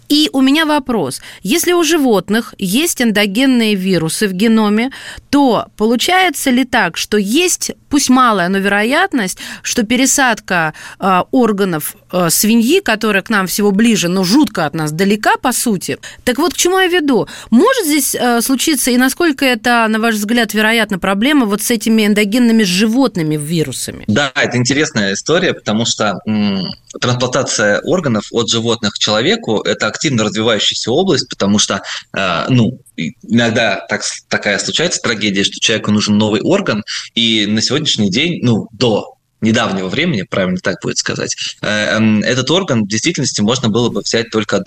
И 0.09 0.31
у 0.33 0.41
меня 0.41 0.67
вопрос. 0.67 1.21
Если 1.43 1.73
у 1.73 1.83
животных 1.85 2.55
есть 2.59 3.03
эндогенные 3.03 3.75
вирусы 3.75 4.29
в 4.29 4.33
геноме, 4.33 4.91
то 5.31 5.67
получается 5.77 6.51
ли 6.51 6.65
так, 6.65 6.97
что 6.97 7.19
есть, 7.19 7.73
пусть 7.89 8.11
малая, 8.11 8.49
но 8.49 8.59
вероятность, 8.59 9.39
что 9.63 9.83
пересадка 9.83 10.75
э, 10.99 11.23
органов 11.31 11.97
э, 12.13 12.31
свиньи, 12.31 12.81
которая 12.81 13.23
к 13.23 13.31
нам 13.31 13.47
всего 13.47 13.71
ближе, 13.71 14.09
но 14.09 14.25
жутко 14.25 14.67
от 14.67 14.75
нас 14.75 14.93
далека, 14.93 15.37
по 15.37 15.53
сути, 15.53 15.99
так 16.25 16.38
вот 16.39 16.49
вот 16.49 16.55
к 16.55 16.57
чему 16.57 16.79
я 16.79 16.87
веду. 16.87 17.29
Может 17.51 17.85
здесь 17.85 18.15
э, 18.15 18.41
случиться, 18.41 18.91
и 18.91 18.97
насколько 18.97 19.45
это, 19.45 19.87
на 19.89 19.99
ваш 20.01 20.15
взгляд, 20.15 20.55
вероятно, 20.55 20.99
проблема 20.99 21.45
вот 21.45 21.61
с 21.61 21.71
этими 21.71 22.07
эндогенными 22.07 22.63
животными 22.63 23.37
вирусами? 23.37 24.05
Да, 24.07 24.33
это 24.35 24.57
интересная 24.57 25.13
история, 25.13 25.53
потому 25.53 25.85
что 25.85 26.19
м- 26.27 26.65
трансплантация 27.01 27.81
органов 27.81 28.25
от 28.33 28.49
животных 28.49 28.95
к 28.95 28.99
человеку– 28.99 29.61
это 29.65 29.87
активно 29.87 30.25
развивающаяся 30.25 30.91
область, 30.91 31.29
потому 31.29 31.59
что, 31.59 31.83
э, 32.17 32.47
ну, 32.49 32.81
иногда 32.97 33.85
так, 33.89 34.03
такая 34.29 34.59
случается 34.59 35.01
трагедия, 35.03 35.45
что 35.45 35.61
человеку 35.61 35.91
нужен 35.93 36.17
новый 36.17 36.41
орган, 36.41 36.83
и 37.15 37.45
на 37.47 37.61
сегодняшний 37.61 38.11
день, 38.11 38.41
ну, 38.43 38.69
до 38.73 39.17
недавнего 39.43 39.89
времени, 39.89 40.23
правильно 40.23 40.59
так 40.63 40.77
будет 40.83 40.97
сказать, 40.97 41.37
э, 41.61 41.69
э, 41.69 42.21
этот 42.23 42.51
орган 42.51 42.85
в 42.85 42.89
действительности 42.89 43.43
можно 43.43 43.69
было 43.69 43.91
бы 43.91 44.01
взять 44.01 44.31
только 44.31 44.57
от 44.57 44.65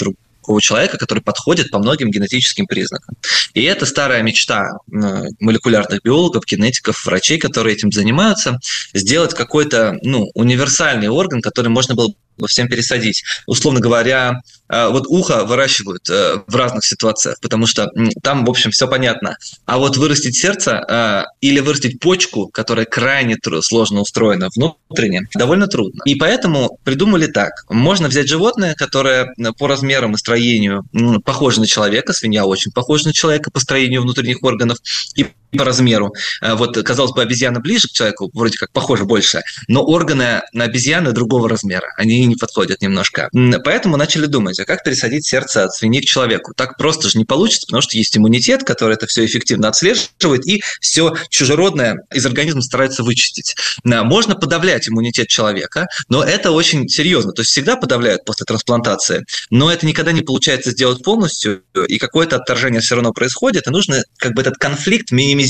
друг, 0.47 0.61
человека, 0.61 0.97
который 0.97 1.21
подходит 1.21 1.71
по 1.71 1.79
многим 1.79 2.09
генетическим 2.09 2.67
признакам. 2.67 3.15
И 3.53 3.63
это 3.63 3.85
старая 3.85 4.21
мечта 4.21 4.77
молекулярных 5.39 6.01
биологов, 6.03 6.43
генетиков, 6.45 7.05
врачей, 7.05 7.37
которые 7.37 7.75
этим 7.75 7.91
занимаются, 7.91 8.59
сделать 8.93 9.33
какой-то 9.33 9.97
ну, 10.01 10.29
универсальный 10.33 11.07
орган, 11.07 11.41
который 11.41 11.69
можно 11.69 11.95
было 11.95 12.13
всем 12.47 12.67
пересадить. 12.67 13.23
Условно 13.47 13.79
говоря, 13.79 14.41
э, 14.69 14.87
вот 14.89 15.05
ухо 15.07 15.45
выращивают 15.45 16.09
э, 16.09 16.41
в 16.47 16.55
разных 16.55 16.85
ситуациях, 16.85 17.37
потому 17.41 17.67
что 17.67 17.89
там, 18.23 18.45
в 18.45 18.49
общем, 18.49 18.71
все 18.71 18.87
понятно. 18.87 19.37
А 19.65 19.77
вот 19.77 19.97
вырастить 19.97 20.37
сердце 20.37 20.83
э, 20.87 21.23
или 21.41 21.59
вырастить 21.59 21.99
почку, 21.99 22.47
которая 22.47 22.85
крайне 22.85 23.37
сложно 23.61 24.01
устроена 24.01 24.49
внутренне, 24.55 25.21
довольно 25.35 25.67
трудно. 25.67 26.01
И 26.05 26.15
поэтому 26.15 26.77
придумали 26.83 27.27
так. 27.27 27.51
Можно 27.69 28.07
взять 28.07 28.27
животное, 28.27 28.75
которое 28.75 29.33
по 29.57 29.67
размерам 29.67 30.13
и 30.13 30.17
строению 30.17 30.83
похоже 31.25 31.59
на 31.59 31.67
человека, 31.67 32.13
свинья 32.13 32.45
очень 32.45 32.71
похожа 32.71 33.07
на 33.07 33.13
человека 33.13 33.51
по 33.51 33.59
строению 33.59 34.01
внутренних 34.01 34.43
органов, 34.43 34.77
и 35.15 35.27
по 35.57 35.65
размеру. 35.65 36.13
Вот, 36.41 36.81
казалось 36.83 37.11
бы, 37.11 37.21
обезьяна 37.21 37.59
ближе 37.59 37.87
к 37.87 37.91
человеку, 37.91 38.29
вроде 38.33 38.57
как 38.57 38.71
похоже 38.71 39.05
больше, 39.05 39.41
но 39.67 39.83
органы 39.83 40.41
на 40.53 40.63
обезьяны 40.63 41.11
другого 41.11 41.49
размера. 41.49 41.87
Они 41.97 42.25
не 42.25 42.35
подходят 42.35 42.81
немножко. 42.81 43.29
Поэтому 43.63 43.97
начали 43.97 44.25
думать, 44.27 44.59
а 44.59 44.65
как 44.65 44.83
пересадить 44.83 45.25
сердце 45.27 45.65
от 45.65 45.73
свиньи 45.73 46.01
к 46.01 46.05
человеку? 46.05 46.53
Так 46.55 46.77
просто 46.77 47.09
же 47.09 47.17
не 47.17 47.25
получится, 47.25 47.67
потому 47.67 47.81
что 47.81 47.97
есть 47.97 48.15
иммунитет, 48.17 48.63
который 48.63 48.95
это 48.95 49.07
все 49.07 49.25
эффективно 49.25 49.67
отслеживает, 49.67 50.45
и 50.47 50.61
все 50.79 51.13
чужеродное 51.29 51.97
из 52.13 52.25
организма 52.25 52.61
старается 52.61 53.03
вычистить. 53.03 53.55
Можно 53.83 54.35
подавлять 54.35 54.87
иммунитет 54.87 55.27
человека, 55.27 55.87
но 56.07 56.23
это 56.23 56.51
очень 56.51 56.87
серьезно. 56.87 57.33
То 57.33 57.41
есть 57.41 57.51
всегда 57.51 57.75
подавляют 57.75 58.23
после 58.25 58.45
трансплантации, 58.45 59.25
но 59.49 59.71
это 59.71 59.85
никогда 59.85 60.11
не 60.11 60.21
получается 60.21 60.71
сделать 60.71 61.03
полностью, 61.03 61.63
и 61.87 61.97
какое-то 61.97 62.37
отторжение 62.37 62.81
все 62.81 62.95
равно 62.95 63.11
происходит, 63.11 63.67
и 63.67 63.71
нужно 63.71 64.03
как 64.17 64.33
бы 64.33 64.41
этот 64.41 64.55
конфликт 64.55 65.11
минимизировать. 65.11 65.40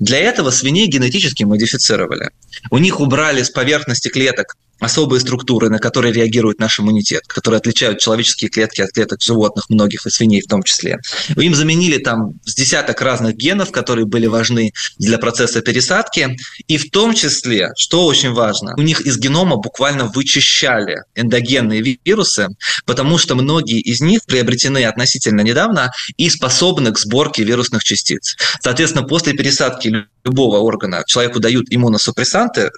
Для 0.00 0.18
этого 0.18 0.50
свиней 0.50 0.86
генетически 0.86 1.44
модифицировали. 1.44 2.30
У 2.70 2.78
них 2.78 3.00
убрали 3.00 3.42
с 3.42 3.50
поверхности 3.50 4.08
клеток 4.08 4.56
особые 4.80 5.20
структуры, 5.20 5.68
на 5.68 5.78
которые 5.78 6.12
реагирует 6.12 6.58
наш 6.58 6.80
иммунитет, 6.80 7.22
которые 7.26 7.58
отличают 7.58 8.00
человеческие 8.00 8.50
клетки 8.50 8.80
от 8.80 8.92
клеток 8.92 9.20
животных, 9.22 9.68
многих 9.68 10.06
и 10.06 10.10
свиней 10.10 10.40
в 10.40 10.46
том 10.46 10.62
числе. 10.62 10.98
Им 11.36 11.54
заменили 11.54 11.98
там 11.98 12.32
с 12.44 12.54
десяток 12.54 13.00
разных 13.02 13.36
генов, 13.36 13.70
которые 13.70 14.06
были 14.06 14.26
важны 14.26 14.72
для 14.98 15.18
процесса 15.18 15.60
пересадки, 15.60 16.36
и 16.66 16.78
в 16.78 16.90
том 16.90 17.14
числе, 17.14 17.70
что 17.76 18.06
очень 18.06 18.32
важно, 18.32 18.74
у 18.76 18.82
них 18.82 19.02
из 19.02 19.18
генома 19.18 19.56
буквально 19.56 20.06
вычищали 20.06 21.02
эндогенные 21.14 21.98
вирусы, 22.04 22.48
потому 22.86 23.18
что 23.18 23.34
многие 23.34 23.80
из 23.80 24.00
них 24.00 24.24
приобретены 24.26 24.84
относительно 24.84 25.42
недавно 25.42 25.92
и 26.16 26.30
способны 26.30 26.92
к 26.92 26.98
сборке 26.98 27.44
вирусных 27.44 27.84
частиц. 27.84 28.36
Соответственно, 28.62 29.06
после 29.06 29.34
пересадки 29.34 30.06
любого 30.24 30.58
органа 30.58 31.02
человеку 31.06 31.40
дают 31.40 31.66
иммуносупрессанты, 31.70 32.70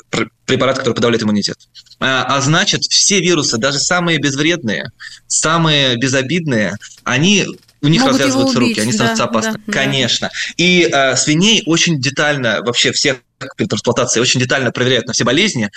препарат, 0.46 0.78
который 0.78 0.94
подавляет 0.94 1.22
иммунитет. 1.22 1.56
А, 2.00 2.24
а 2.24 2.40
значит, 2.40 2.82
все 2.82 3.20
вирусы, 3.20 3.58
даже 3.58 3.78
самые 3.78 4.18
безвредные, 4.18 4.90
самые 5.26 5.96
безобидные, 5.96 6.76
они 7.04 7.46
у 7.82 7.88
них 7.88 8.02
Могут 8.02 8.20
развязываются 8.20 8.58
убить, 8.58 8.68
руки, 8.70 8.80
они 8.80 8.92
становятся 8.92 9.24
да, 9.24 9.30
опасны. 9.30 9.60
Да, 9.66 9.72
Конечно. 9.72 10.28
Да. 10.28 10.54
И 10.56 10.88
э, 10.90 11.16
свиней 11.16 11.62
очень 11.66 12.00
детально, 12.00 12.62
вообще 12.62 12.92
всех 12.92 13.18
при 13.56 13.66
трансплантации 13.66 14.20
очень 14.20 14.40
детально 14.40 14.72
проверяют 14.72 15.06
на 15.06 15.12
все 15.12 15.24
болезни, 15.24 15.70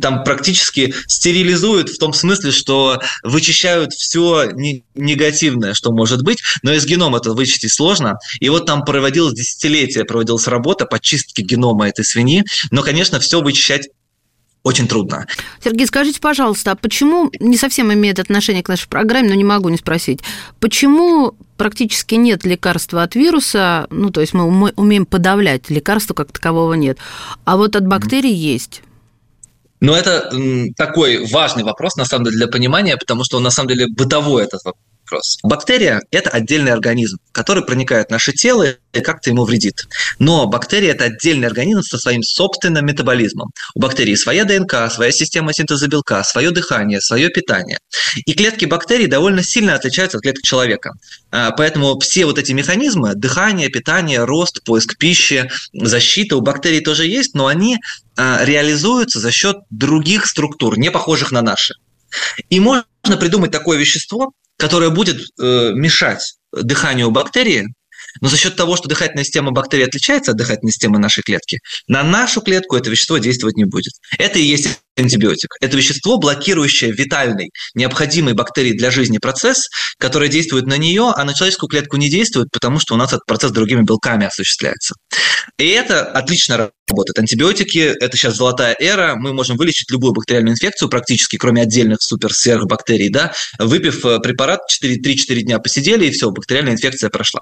там 0.00 0.24
практически 0.24 0.94
стерилизуют 1.06 1.88
в 1.88 1.98
том 1.98 2.12
смысле, 2.12 2.50
что 2.50 3.00
вычищают 3.22 3.92
все 3.92 4.50
негативное, 4.94 5.74
что 5.74 5.92
может 5.92 6.22
быть, 6.22 6.38
но 6.62 6.72
из 6.72 6.86
генома 6.86 7.18
это 7.18 7.32
вычистить 7.32 7.72
сложно. 7.72 8.18
И 8.40 8.48
вот 8.48 8.66
там 8.66 8.84
проводилось 8.84 9.34
десятилетия, 9.34 10.04
проводилась 10.04 10.46
работа 10.46 10.86
по 10.86 10.98
чистке 10.98 11.42
генома 11.42 11.88
этой 11.88 12.04
свиньи, 12.04 12.44
но, 12.70 12.82
конечно, 12.82 13.20
все 13.20 13.40
вычищать 13.40 13.88
очень 14.62 14.86
трудно. 14.86 15.26
Сергей, 15.64 15.86
скажите, 15.86 16.20
пожалуйста, 16.20 16.72
а 16.72 16.76
почему, 16.76 17.30
не 17.40 17.56
совсем 17.56 17.92
имеет 17.92 18.18
отношение 18.18 18.62
к 18.62 18.68
нашей 18.68 18.88
программе, 18.88 19.30
но 19.30 19.34
не 19.34 19.44
могу 19.44 19.68
не 19.68 19.78
спросить, 19.78 20.20
почему 20.58 21.34
практически 21.56 22.14
нет 22.16 22.44
лекарства 22.44 23.02
от 23.02 23.14
вируса, 23.14 23.86
ну, 23.90 24.10
то 24.10 24.20
есть 24.20 24.34
мы 24.34 24.70
умеем 24.76 25.06
подавлять, 25.06 25.70
лекарства 25.70 26.14
как 26.14 26.32
такового 26.32 26.74
нет, 26.74 26.98
а 27.44 27.56
вот 27.56 27.76
от 27.76 27.86
бактерий 27.86 28.32
mm-hmm. 28.32 28.54
есть? 28.54 28.82
Ну, 29.80 29.94
это 29.94 30.30
такой 30.76 31.26
важный 31.26 31.64
вопрос, 31.64 31.96
на 31.96 32.04
самом 32.04 32.26
деле, 32.26 32.36
для 32.36 32.48
понимания, 32.48 32.98
потому 32.98 33.24
что 33.24 33.38
он, 33.38 33.42
на 33.42 33.50
самом 33.50 33.68
деле, 33.68 33.86
бытовой 33.88 34.44
этот 34.44 34.60
вопрос. 35.10 35.38
Бактерия– 35.42 36.02
это 36.10 36.30
отдельный 36.30 36.72
организм, 36.72 37.18
который 37.32 37.64
проникает 37.64 38.08
в 38.08 38.10
наше 38.10 38.32
тело 38.32 38.66
и 38.92 39.00
как-то 39.00 39.30
ему 39.30 39.44
вредит. 39.44 39.86
Но 40.18 40.46
бактерия– 40.46 40.90
это 40.92 41.04
отдельный 41.04 41.46
организм 41.46 41.82
со 41.82 41.98
своим 41.98 42.22
собственным 42.22 42.86
метаболизмом. 42.86 43.50
У 43.74 43.80
бактерии 43.80 44.14
своя 44.14 44.44
ДНК, 44.44 44.90
своя 44.90 45.12
система 45.12 45.52
синтеза 45.52 45.88
белка, 45.88 46.22
свое 46.24 46.50
дыхание, 46.50 47.00
свое 47.00 47.28
питание. 47.28 47.78
И 48.26 48.32
клетки 48.34 48.64
бактерий 48.64 49.06
довольно 49.06 49.42
сильно 49.42 49.74
отличаются 49.74 50.18
от 50.18 50.22
клеток 50.22 50.42
человека. 50.42 50.92
А, 51.30 51.50
поэтому 51.52 51.98
все 52.00 52.24
вот 52.24 52.38
эти 52.38 52.52
механизмы– 52.52 53.14
дыхание, 53.14 53.68
питание, 53.68 54.24
рост, 54.24 54.62
поиск 54.64 54.96
пищи, 54.98 55.50
защита 55.72 56.36
у 56.36 56.40
бактерий 56.40 56.80
тоже 56.80 57.06
есть, 57.06 57.34
но 57.34 57.46
они 57.46 57.78
а, 58.16 58.44
реализуются 58.44 59.20
за 59.20 59.30
счет 59.30 59.56
других 59.70 60.26
структур, 60.26 60.78
не 60.78 60.90
похожих 60.90 61.30
на 61.32 61.42
наши. 61.42 61.74
И 62.48 62.60
можно 62.60 62.84
придумать 63.18 63.50
такое 63.50 63.78
вещество, 63.78 64.32
которая 64.56 64.90
будет 64.90 65.20
э, 65.38 65.72
мешать 65.72 66.34
дыханию 66.52 67.10
бактерии, 67.10 67.66
но 68.20 68.28
за 68.28 68.36
счет 68.36 68.56
того, 68.56 68.76
что 68.76 68.88
дыхательная 68.88 69.24
система 69.24 69.52
бактерий 69.52 69.84
отличается 69.84 70.32
от 70.32 70.36
дыхательной 70.36 70.72
системы 70.72 70.98
нашей 70.98 71.22
клетки, 71.22 71.60
на 71.86 72.02
нашу 72.02 72.40
клетку 72.40 72.76
это 72.76 72.90
вещество 72.90 73.18
действовать 73.18 73.56
не 73.56 73.64
будет. 73.64 73.94
Это 74.18 74.38
и 74.38 74.42
есть 74.42 74.80
антибиотик. 75.00 75.54
Это 75.60 75.76
вещество, 75.76 76.18
блокирующее 76.18 76.92
витальный, 76.92 77.50
необходимый 77.74 78.34
бактерии 78.34 78.72
для 78.72 78.90
жизни 78.90 79.18
процесс, 79.18 79.68
который 79.98 80.28
действует 80.28 80.66
на 80.66 80.76
нее, 80.76 81.12
а 81.14 81.24
на 81.24 81.34
человеческую 81.34 81.68
клетку 81.68 81.96
не 81.96 82.08
действует, 82.08 82.48
потому 82.52 82.78
что 82.78 82.94
у 82.94 82.96
нас 82.96 83.08
этот 83.08 83.26
процесс 83.26 83.50
другими 83.50 83.82
белками 83.82 84.26
осуществляется. 84.26 84.94
И 85.58 85.68
это 85.68 86.02
отлично 86.02 86.70
работает. 86.88 87.18
Антибиотики– 87.18 87.78
это 88.00 88.16
сейчас 88.16 88.36
золотая 88.36 88.76
эра, 88.78 89.14
мы 89.16 89.32
можем 89.32 89.56
вылечить 89.56 89.90
любую 89.90 90.12
бактериальную 90.12 90.54
инфекцию 90.54 90.88
практически, 90.88 91.36
кроме 91.36 91.62
отдельных 91.62 92.02
супер-сверхбактерий, 92.02 93.08
да, 93.08 93.32
выпив 93.58 94.04
э, 94.04 94.18
препарат 94.20 94.60
3-4 94.82 95.40
дня 95.42 95.58
посидели, 95.58 96.06
и 96.06 96.10
все, 96.10 96.30
бактериальная 96.30 96.72
инфекция 96.72 97.10
прошла. 97.10 97.40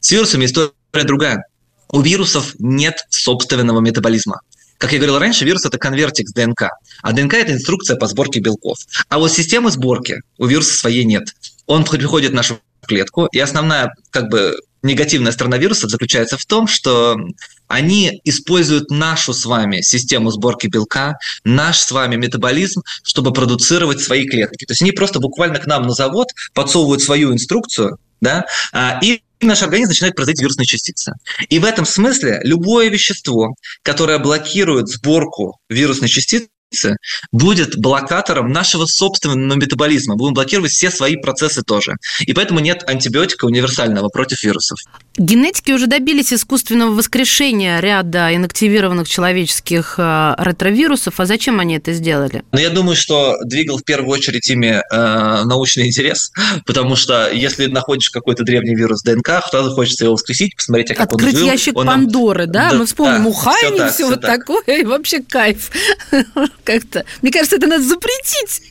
С 0.00 0.10
вирусами 0.10 0.44
история 0.44 0.72
другая. 1.04 1.44
У 1.90 2.00
вирусов 2.02 2.54
нет 2.58 2.98
собственного 3.10 3.80
метаболизма. 3.80 4.40
Как 4.78 4.92
я 4.92 4.98
говорил 4.98 5.18
раньше, 5.18 5.44
вирус– 5.44 5.64
это 5.66 5.76
конвертик 5.76 6.28
с 6.28 6.32
ДНК, 6.32 6.70
а 7.02 7.12
ДНК– 7.12 7.34
это 7.34 7.52
инструкция 7.52 7.96
по 7.96 8.06
сборке 8.06 8.40
белков. 8.40 8.78
А 9.08 9.18
вот 9.18 9.32
системы 9.32 9.70
сборки 9.72 10.22
у 10.38 10.46
вируса 10.46 10.74
своей 10.74 11.04
нет. 11.04 11.34
Он 11.66 11.84
приходит 11.84 12.30
в 12.30 12.34
нашу 12.34 12.60
клетку, 12.86 13.26
и 13.26 13.38
основная 13.40 13.92
как 14.10 14.30
бы 14.30 14.56
негативная 14.82 15.32
сторона 15.32 15.58
вирусов 15.58 15.90
заключается 15.90 16.38
в 16.38 16.46
том, 16.46 16.68
что 16.68 17.16
они 17.66 18.20
используют 18.24 18.90
нашу 18.90 19.34
с 19.34 19.44
вами 19.44 19.80
систему 19.80 20.30
сборки 20.30 20.68
белка, 20.68 21.18
наш 21.44 21.80
с 21.80 21.90
вами 21.90 22.14
метаболизм, 22.14 22.82
чтобы 23.02 23.32
продуцировать 23.32 24.00
свои 24.00 24.26
клетки. 24.26 24.64
То 24.64 24.72
есть 24.72 24.82
они 24.82 24.92
просто 24.92 25.18
буквально 25.18 25.58
к 25.58 25.66
нам 25.66 25.82
на 25.82 25.94
завод 25.94 26.28
подсовывают 26.54 27.02
свою 27.02 27.32
инструкцию, 27.32 27.98
да, 28.20 28.46
а, 28.72 28.98
и 29.40 29.46
наш 29.46 29.62
организм 29.62 29.90
начинает 29.90 30.14
производить 30.14 30.40
вирусные 30.42 30.66
частицы. 30.66 31.12
И 31.48 31.58
в 31.58 31.64
этом 31.64 31.84
смысле 31.84 32.40
любое 32.42 32.88
вещество, 32.88 33.54
которое 33.82 34.18
блокирует 34.18 34.88
сборку 34.88 35.58
вирусных 35.68 36.10
частиц, 36.70 36.96
будет 37.32 37.78
блокатором 37.78 38.52
нашего 38.52 38.86
собственного 38.86 39.58
метаболизма. 39.58 40.16
Будем 40.16 40.34
блокировать 40.34 40.72
все 40.72 40.90
свои 40.90 41.16
процессы 41.16 41.62
тоже. 41.62 41.94
И 42.20 42.32
поэтому 42.32 42.60
нет 42.60 42.84
антибиотика 42.86 43.44
универсального 43.44 44.08
против 44.08 44.42
вирусов. 44.42 44.78
Генетики 45.16 45.72
уже 45.72 45.86
добились 45.86 46.32
искусственного 46.32 46.92
воскрешения 46.92 47.80
ряда 47.80 48.34
инактивированных 48.34 49.08
человеческих 49.08 49.96
э, 49.98 50.34
ретровирусов. 50.38 51.18
А 51.18 51.26
зачем 51.26 51.58
они 51.58 51.76
это 51.76 51.92
сделали? 51.92 52.44
Ну, 52.52 52.60
я 52.60 52.70
думаю, 52.70 52.96
что 52.96 53.36
двигал 53.44 53.78
в 53.78 53.84
первую 53.84 54.12
очередь 54.12 54.48
ими 54.48 54.80
э, 54.80 55.44
научный 55.44 55.88
интерес, 55.88 56.30
потому 56.66 56.94
что 56.94 57.30
если 57.30 57.66
находишь 57.66 58.10
какой-то 58.10 58.44
древний 58.44 58.76
вирус 58.76 59.02
ДНК, 59.02 59.42
сразу 59.50 59.72
хочется 59.72 60.04
его 60.04 60.14
воскресить, 60.14 60.54
посмотреть, 60.54 60.88
как 60.88 61.00
Открыть 61.00 61.34
он 61.34 61.40
жил. 61.40 61.46
ящик 61.48 61.76
он 61.76 61.86
Пандоры, 61.86 62.46
да? 62.46 62.70
да? 62.70 62.78
Мы 62.78 62.86
вспомним 62.86 63.24
да, 63.24 63.28
Ухань 63.28 63.74
и 63.74 63.78
все, 63.78 63.90
все 63.90 64.08
вот 64.08 64.20
так. 64.20 64.38
такое, 64.38 64.62
и 64.78 64.84
вообще 64.84 65.20
кайф. 65.22 65.70
как-то. 66.68 67.04
Мне 67.22 67.32
кажется, 67.32 67.56
это 67.56 67.66
надо 67.66 67.82
запретить. 67.82 68.62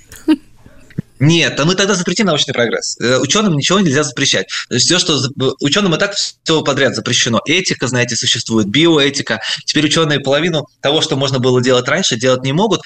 Нет, 1.20 1.60
а 1.60 1.66
мы 1.66 1.74
тогда 1.74 1.96
запретим 1.96 2.28
научный 2.28 2.54
прогресс. 2.54 2.96
Э, 3.00 3.18
ученым 3.18 3.58
ничего 3.58 3.80
нельзя 3.80 4.04
запрещать. 4.04 4.46
Все, 4.70 5.00
что 5.00 5.20
ученым 5.62 5.96
и 5.96 5.98
так 5.98 6.14
все 6.14 6.62
подряд 6.62 6.94
запрещено. 6.96 7.42
Этика, 7.48 7.88
знаете, 7.88 8.16
существует, 8.16 8.68
биоэтика. 8.68 9.42
Теперь 9.66 9.86
ученые 9.86 10.20
половину 10.20 10.68
того, 10.80 11.02
что 11.02 11.16
можно 11.16 11.40
было 11.40 11.60
делать 11.60 11.88
раньше, 11.88 12.18
делать 12.18 12.44
не 12.44 12.54
могут, 12.54 12.82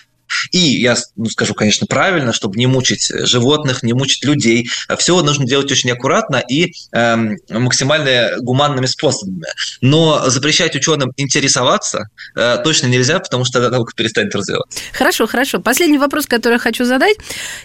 И 0.51 0.58
я 0.58 0.95
ну, 1.15 1.25
скажу, 1.25 1.54
конечно, 1.54 1.88
правильно, 1.88 2.34
чтобы 2.34 2.58
не 2.58 2.67
мучить 2.67 3.12
животных, 3.27 3.84
не 3.84 3.93
мучить 3.93 4.23
людей. 4.23 4.69
Все 4.97 5.21
нужно 5.21 5.45
делать 5.45 5.71
очень 5.71 5.91
аккуратно 5.91 6.38
и 6.38 6.73
э, 6.91 7.15
максимально 7.49 8.38
гуманными 8.39 8.86
способами. 8.86 9.45
Но 9.82 10.30
запрещать 10.30 10.75
ученым 10.75 11.12
интересоваться 11.17 12.10
э, 12.36 12.58
точно 12.63 12.88
нельзя, 12.88 13.19
потому 13.19 13.45
что 13.45 13.69
наука 13.69 13.93
перестанет 13.95 14.36
развиваться. 14.36 14.80
Хорошо, 14.93 15.27
хорошо. 15.27 15.60
Последний 15.60 15.97
вопрос, 15.97 16.25
который 16.25 16.54
я 16.54 16.60
хочу 16.60 16.86
задать. 16.86 17.17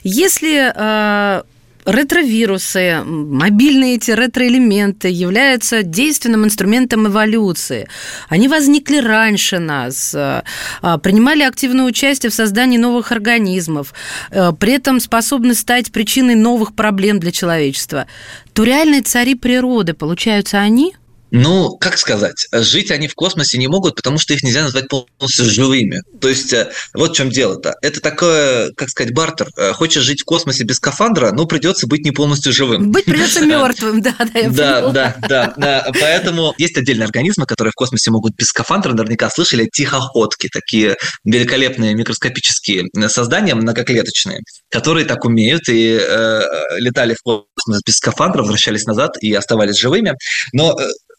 Если 0.02 0.72
э, 0.74 1.42
ретровирусы, 1.86 3.02
мобильные 3.04 3.94
эти 3.94 4.10
ретроэлементы 4.10 5.08
являются 5.08 5.82
действенным 5.82 6.44
инструментом 6.44 7.06
эволюции. 7.06 7.88
Они 8.28 8.48
возникли 8.48 8.98
раньше 8.98 9.58
нас, 9.58 10.14
э, 10.14 10.42
а, 10.82 10.98
принимали 10.98 11.42
активное 11.42 11.84
участие 11.84 12.30
в 12.30 12.34
создании 12.34 12.78
новых 12.78 13.12
организмов, 13.12 13.94
э, 14.30 14.52
при 14.58 14.72
этом 14.72 15.00
способны 15.00 15.54
стать 15.54 15.92
причиной 15.92 16.34
новых 16.34 16.74
проблем 16.74 17.20
для 17.20 17.30
человечества. 17.30 18.06
То 18.52 18.64
реальные 18.64 19.02
цари 19.02 19.34
природы, 19.34 19.94
получаются 19.94 20.58
они– 20.58 20.94
ну, 21.30 21.76
как 21.78 21.98
сказать, 21.98 22.46
жить 22.52 22.90
они 22.90 23.08
в 23.08 23.14
космосе 23.14 23.58
не 23.58 23.68
могут, 23.68 23.96
потому 23.96 24.18
что 24.18 24.34
их 24.34 24.42
нельзя 24.42 24.62
назвать 24.62 24.88
полностью 24.88 25.44
живыми. 25.46 26.02
То 26.20 26.28
есть, 26.28 26.52
э, 26.52 26.70
вот 26.94 27.12
в 27.12 27.14
чем 27.14 27.30
дело-то. 27.30 27.74
Это 27.82 28.00
такое, 28.00 28.72
как 28.72 28.88
сказать, 28.88 29.12
бартер. 29.12 29.48
Э, 29.56 29.72
хочешь 29.72 30.02
жить 30.02 30.22
в 30.22 30.24
космосе 30.24 30.64
без 30.64 30.76
скафандра, 30.76 31.32
ну, 31.32 31.46
придется 31.46 31.86
быть 31.86 32.04
не 32.04 32.12
полностью 32.12 32.52
живым. 32.52 32.92
Быть 32.92 33.04
придется 33.06 33.44
мертвым, 33.44 34.02
да, 34.02 34.14
да, 34.18 34.38
я 34.38 34.50
Да, 34.50 35.16
да, 35.28 35.54
да. 35.56 35.92
Поэтому 36.00 36.54
есть 36.58 36.76
отдельные 36.76 37.04
организмы, 37.04 37.46
которые 37.46 37.72
в 37.72 37.74
космосе 37.74 38.10
могут 38.10 38.34
без 38.36 38.46
скафандра, 38.46 38.92
наверняка 38.92 39.28
слышали, 39.30 39.68
тихоходки, 39.70 40.48
такие 40.52 40.96
великолепные 41.24 41.94
микроскопические 41.94 42.84
создания, 43.08 43.54
многоклеточные, 43.54 44.40
которые 44.70 45.06
так 45.06 45.24
умеют 45.24 45.68
и 45.68 45.98
э, 46.00 46.42
летали 46.78 47.14
в 47.14 47.22
космос 47.22 47.80
без 47.84 47.94
скафандра, 47.94 48.42
возвращались 48.42 48.84
назад 48.84 49.16
и 49.20 49.32
оставались 49.34 49.76
живыми. 49.76 50.14
Но 50.52 50.76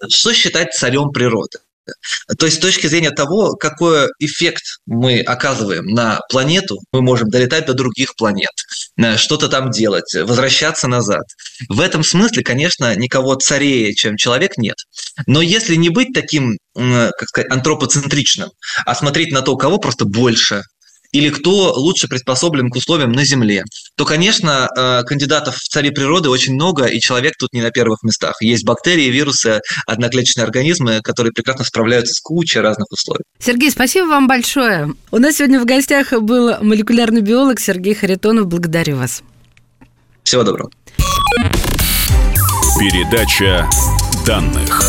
что 0.10 0.34
считать 0.34 0.74
царем 0.74 1.12
природы? 1.12 1.60
То 2.38 2.46
есть 2.46 2.58
с 2.58 2.62
точки 2.62 2.88
зрения 2.88 3.12
того, 3.12 3.56
какой 3.56 4.10
эффект 4.20 4.64
мы 4.86 5.22
оказываем 5.22 5.86
на 5.86 6.20
планету, 6.30 6.78
мы 6.92 7.02
можем 7.02 7.30
долетать 7.30 7.66
до 7.66 7.74
других 7.74 8.16
планет, 8.16 8.52
э, 8.98 9.18
что-то 9.18 9.48
там 9.48 9.72
делать, 9.72 10.14
возвращаться 10.14 10.88
назад. 10.88 11.24
В 11.70 11.80
этом 11.80 12.04
смысле, 12.04 12.44
конечно, 12.44 12.96
никого 12.96 13.36
царее, 13.36 13.94
чем 13.94 14.18
человек, 14.18 14.58
нет. 14.58 14.76
Но 15.26 15.42
если 15.42 15.76
не 15.76 15.90
быть 15.90 16.14
таким, 16.14 16.58
как 16.76 17.28
сказать, 17.28 17.52
антропоцентричным, 17.52 18.52
а 18.86 18.94
смотреть 18.94 19.32
на 19.32 19.42
то, 19.42 19.56
кого 19.56 19.78
просто 19.78 20.06
больше, 20.06 20.64
или 21.18 21.30
кто 21.30 21.74
лучше 21.74 22.08
приспособлен 22.08 22.70
к 22.70 22.76
условиям 22.76 23.12
на 23.12 23.26
Земле, 23.26 23.64
то, 23.96 24.06
конечно, 24.06 24.70
э, 24.76 25.04
кандидатов 25.04 25.56
в 25.56 25.68
цари 25.68 25.90
природы 25.90 26.30
очень 26.30 26.54
много, 26.54 26.86
и 26.86 27.00
человек 27.00 27.34
тут 27.40 27.54
не 27.54 27.62
на 27.62 27.72
первых 27.72 28.04
местах. 28.04 28.36
Есть 28.42 28.66
бактерии, 28.66 29.10
вирусы, 29.10 29.62
одноклеточные 29.88 30.44
организмы, 30.44 31.02
которые 31.02 31.34
прекрасно 31.34 31.66
справляются 31.66 32.14
с 32.14 32.20
кучей 32.20 32.60
разных 32.60 32.88
условий. 32.92 33.24
Сергей, 33.40 33.72
спасибо 33.72 34.06
вам 34.06 34.28
большое. 34.28 34.94
У 35.12 35.18
нас 35.18 35.38
сегодня 35.38 35.60
в 35.60 35.66
гостях 35.66 36.12
был 36.14 36.62
молекулярный 36.62 37.22
биолог 37.22 37.60
Сергей 37.60 37.96
Харитонов. 37.96 38.48
Благодарю 38.48 38.98
вас. 38.98 39.24
Всего 40.24 40.44
доброго. 40.44 40.70
Передача 42.80 43.68
данных. 44.26 44.87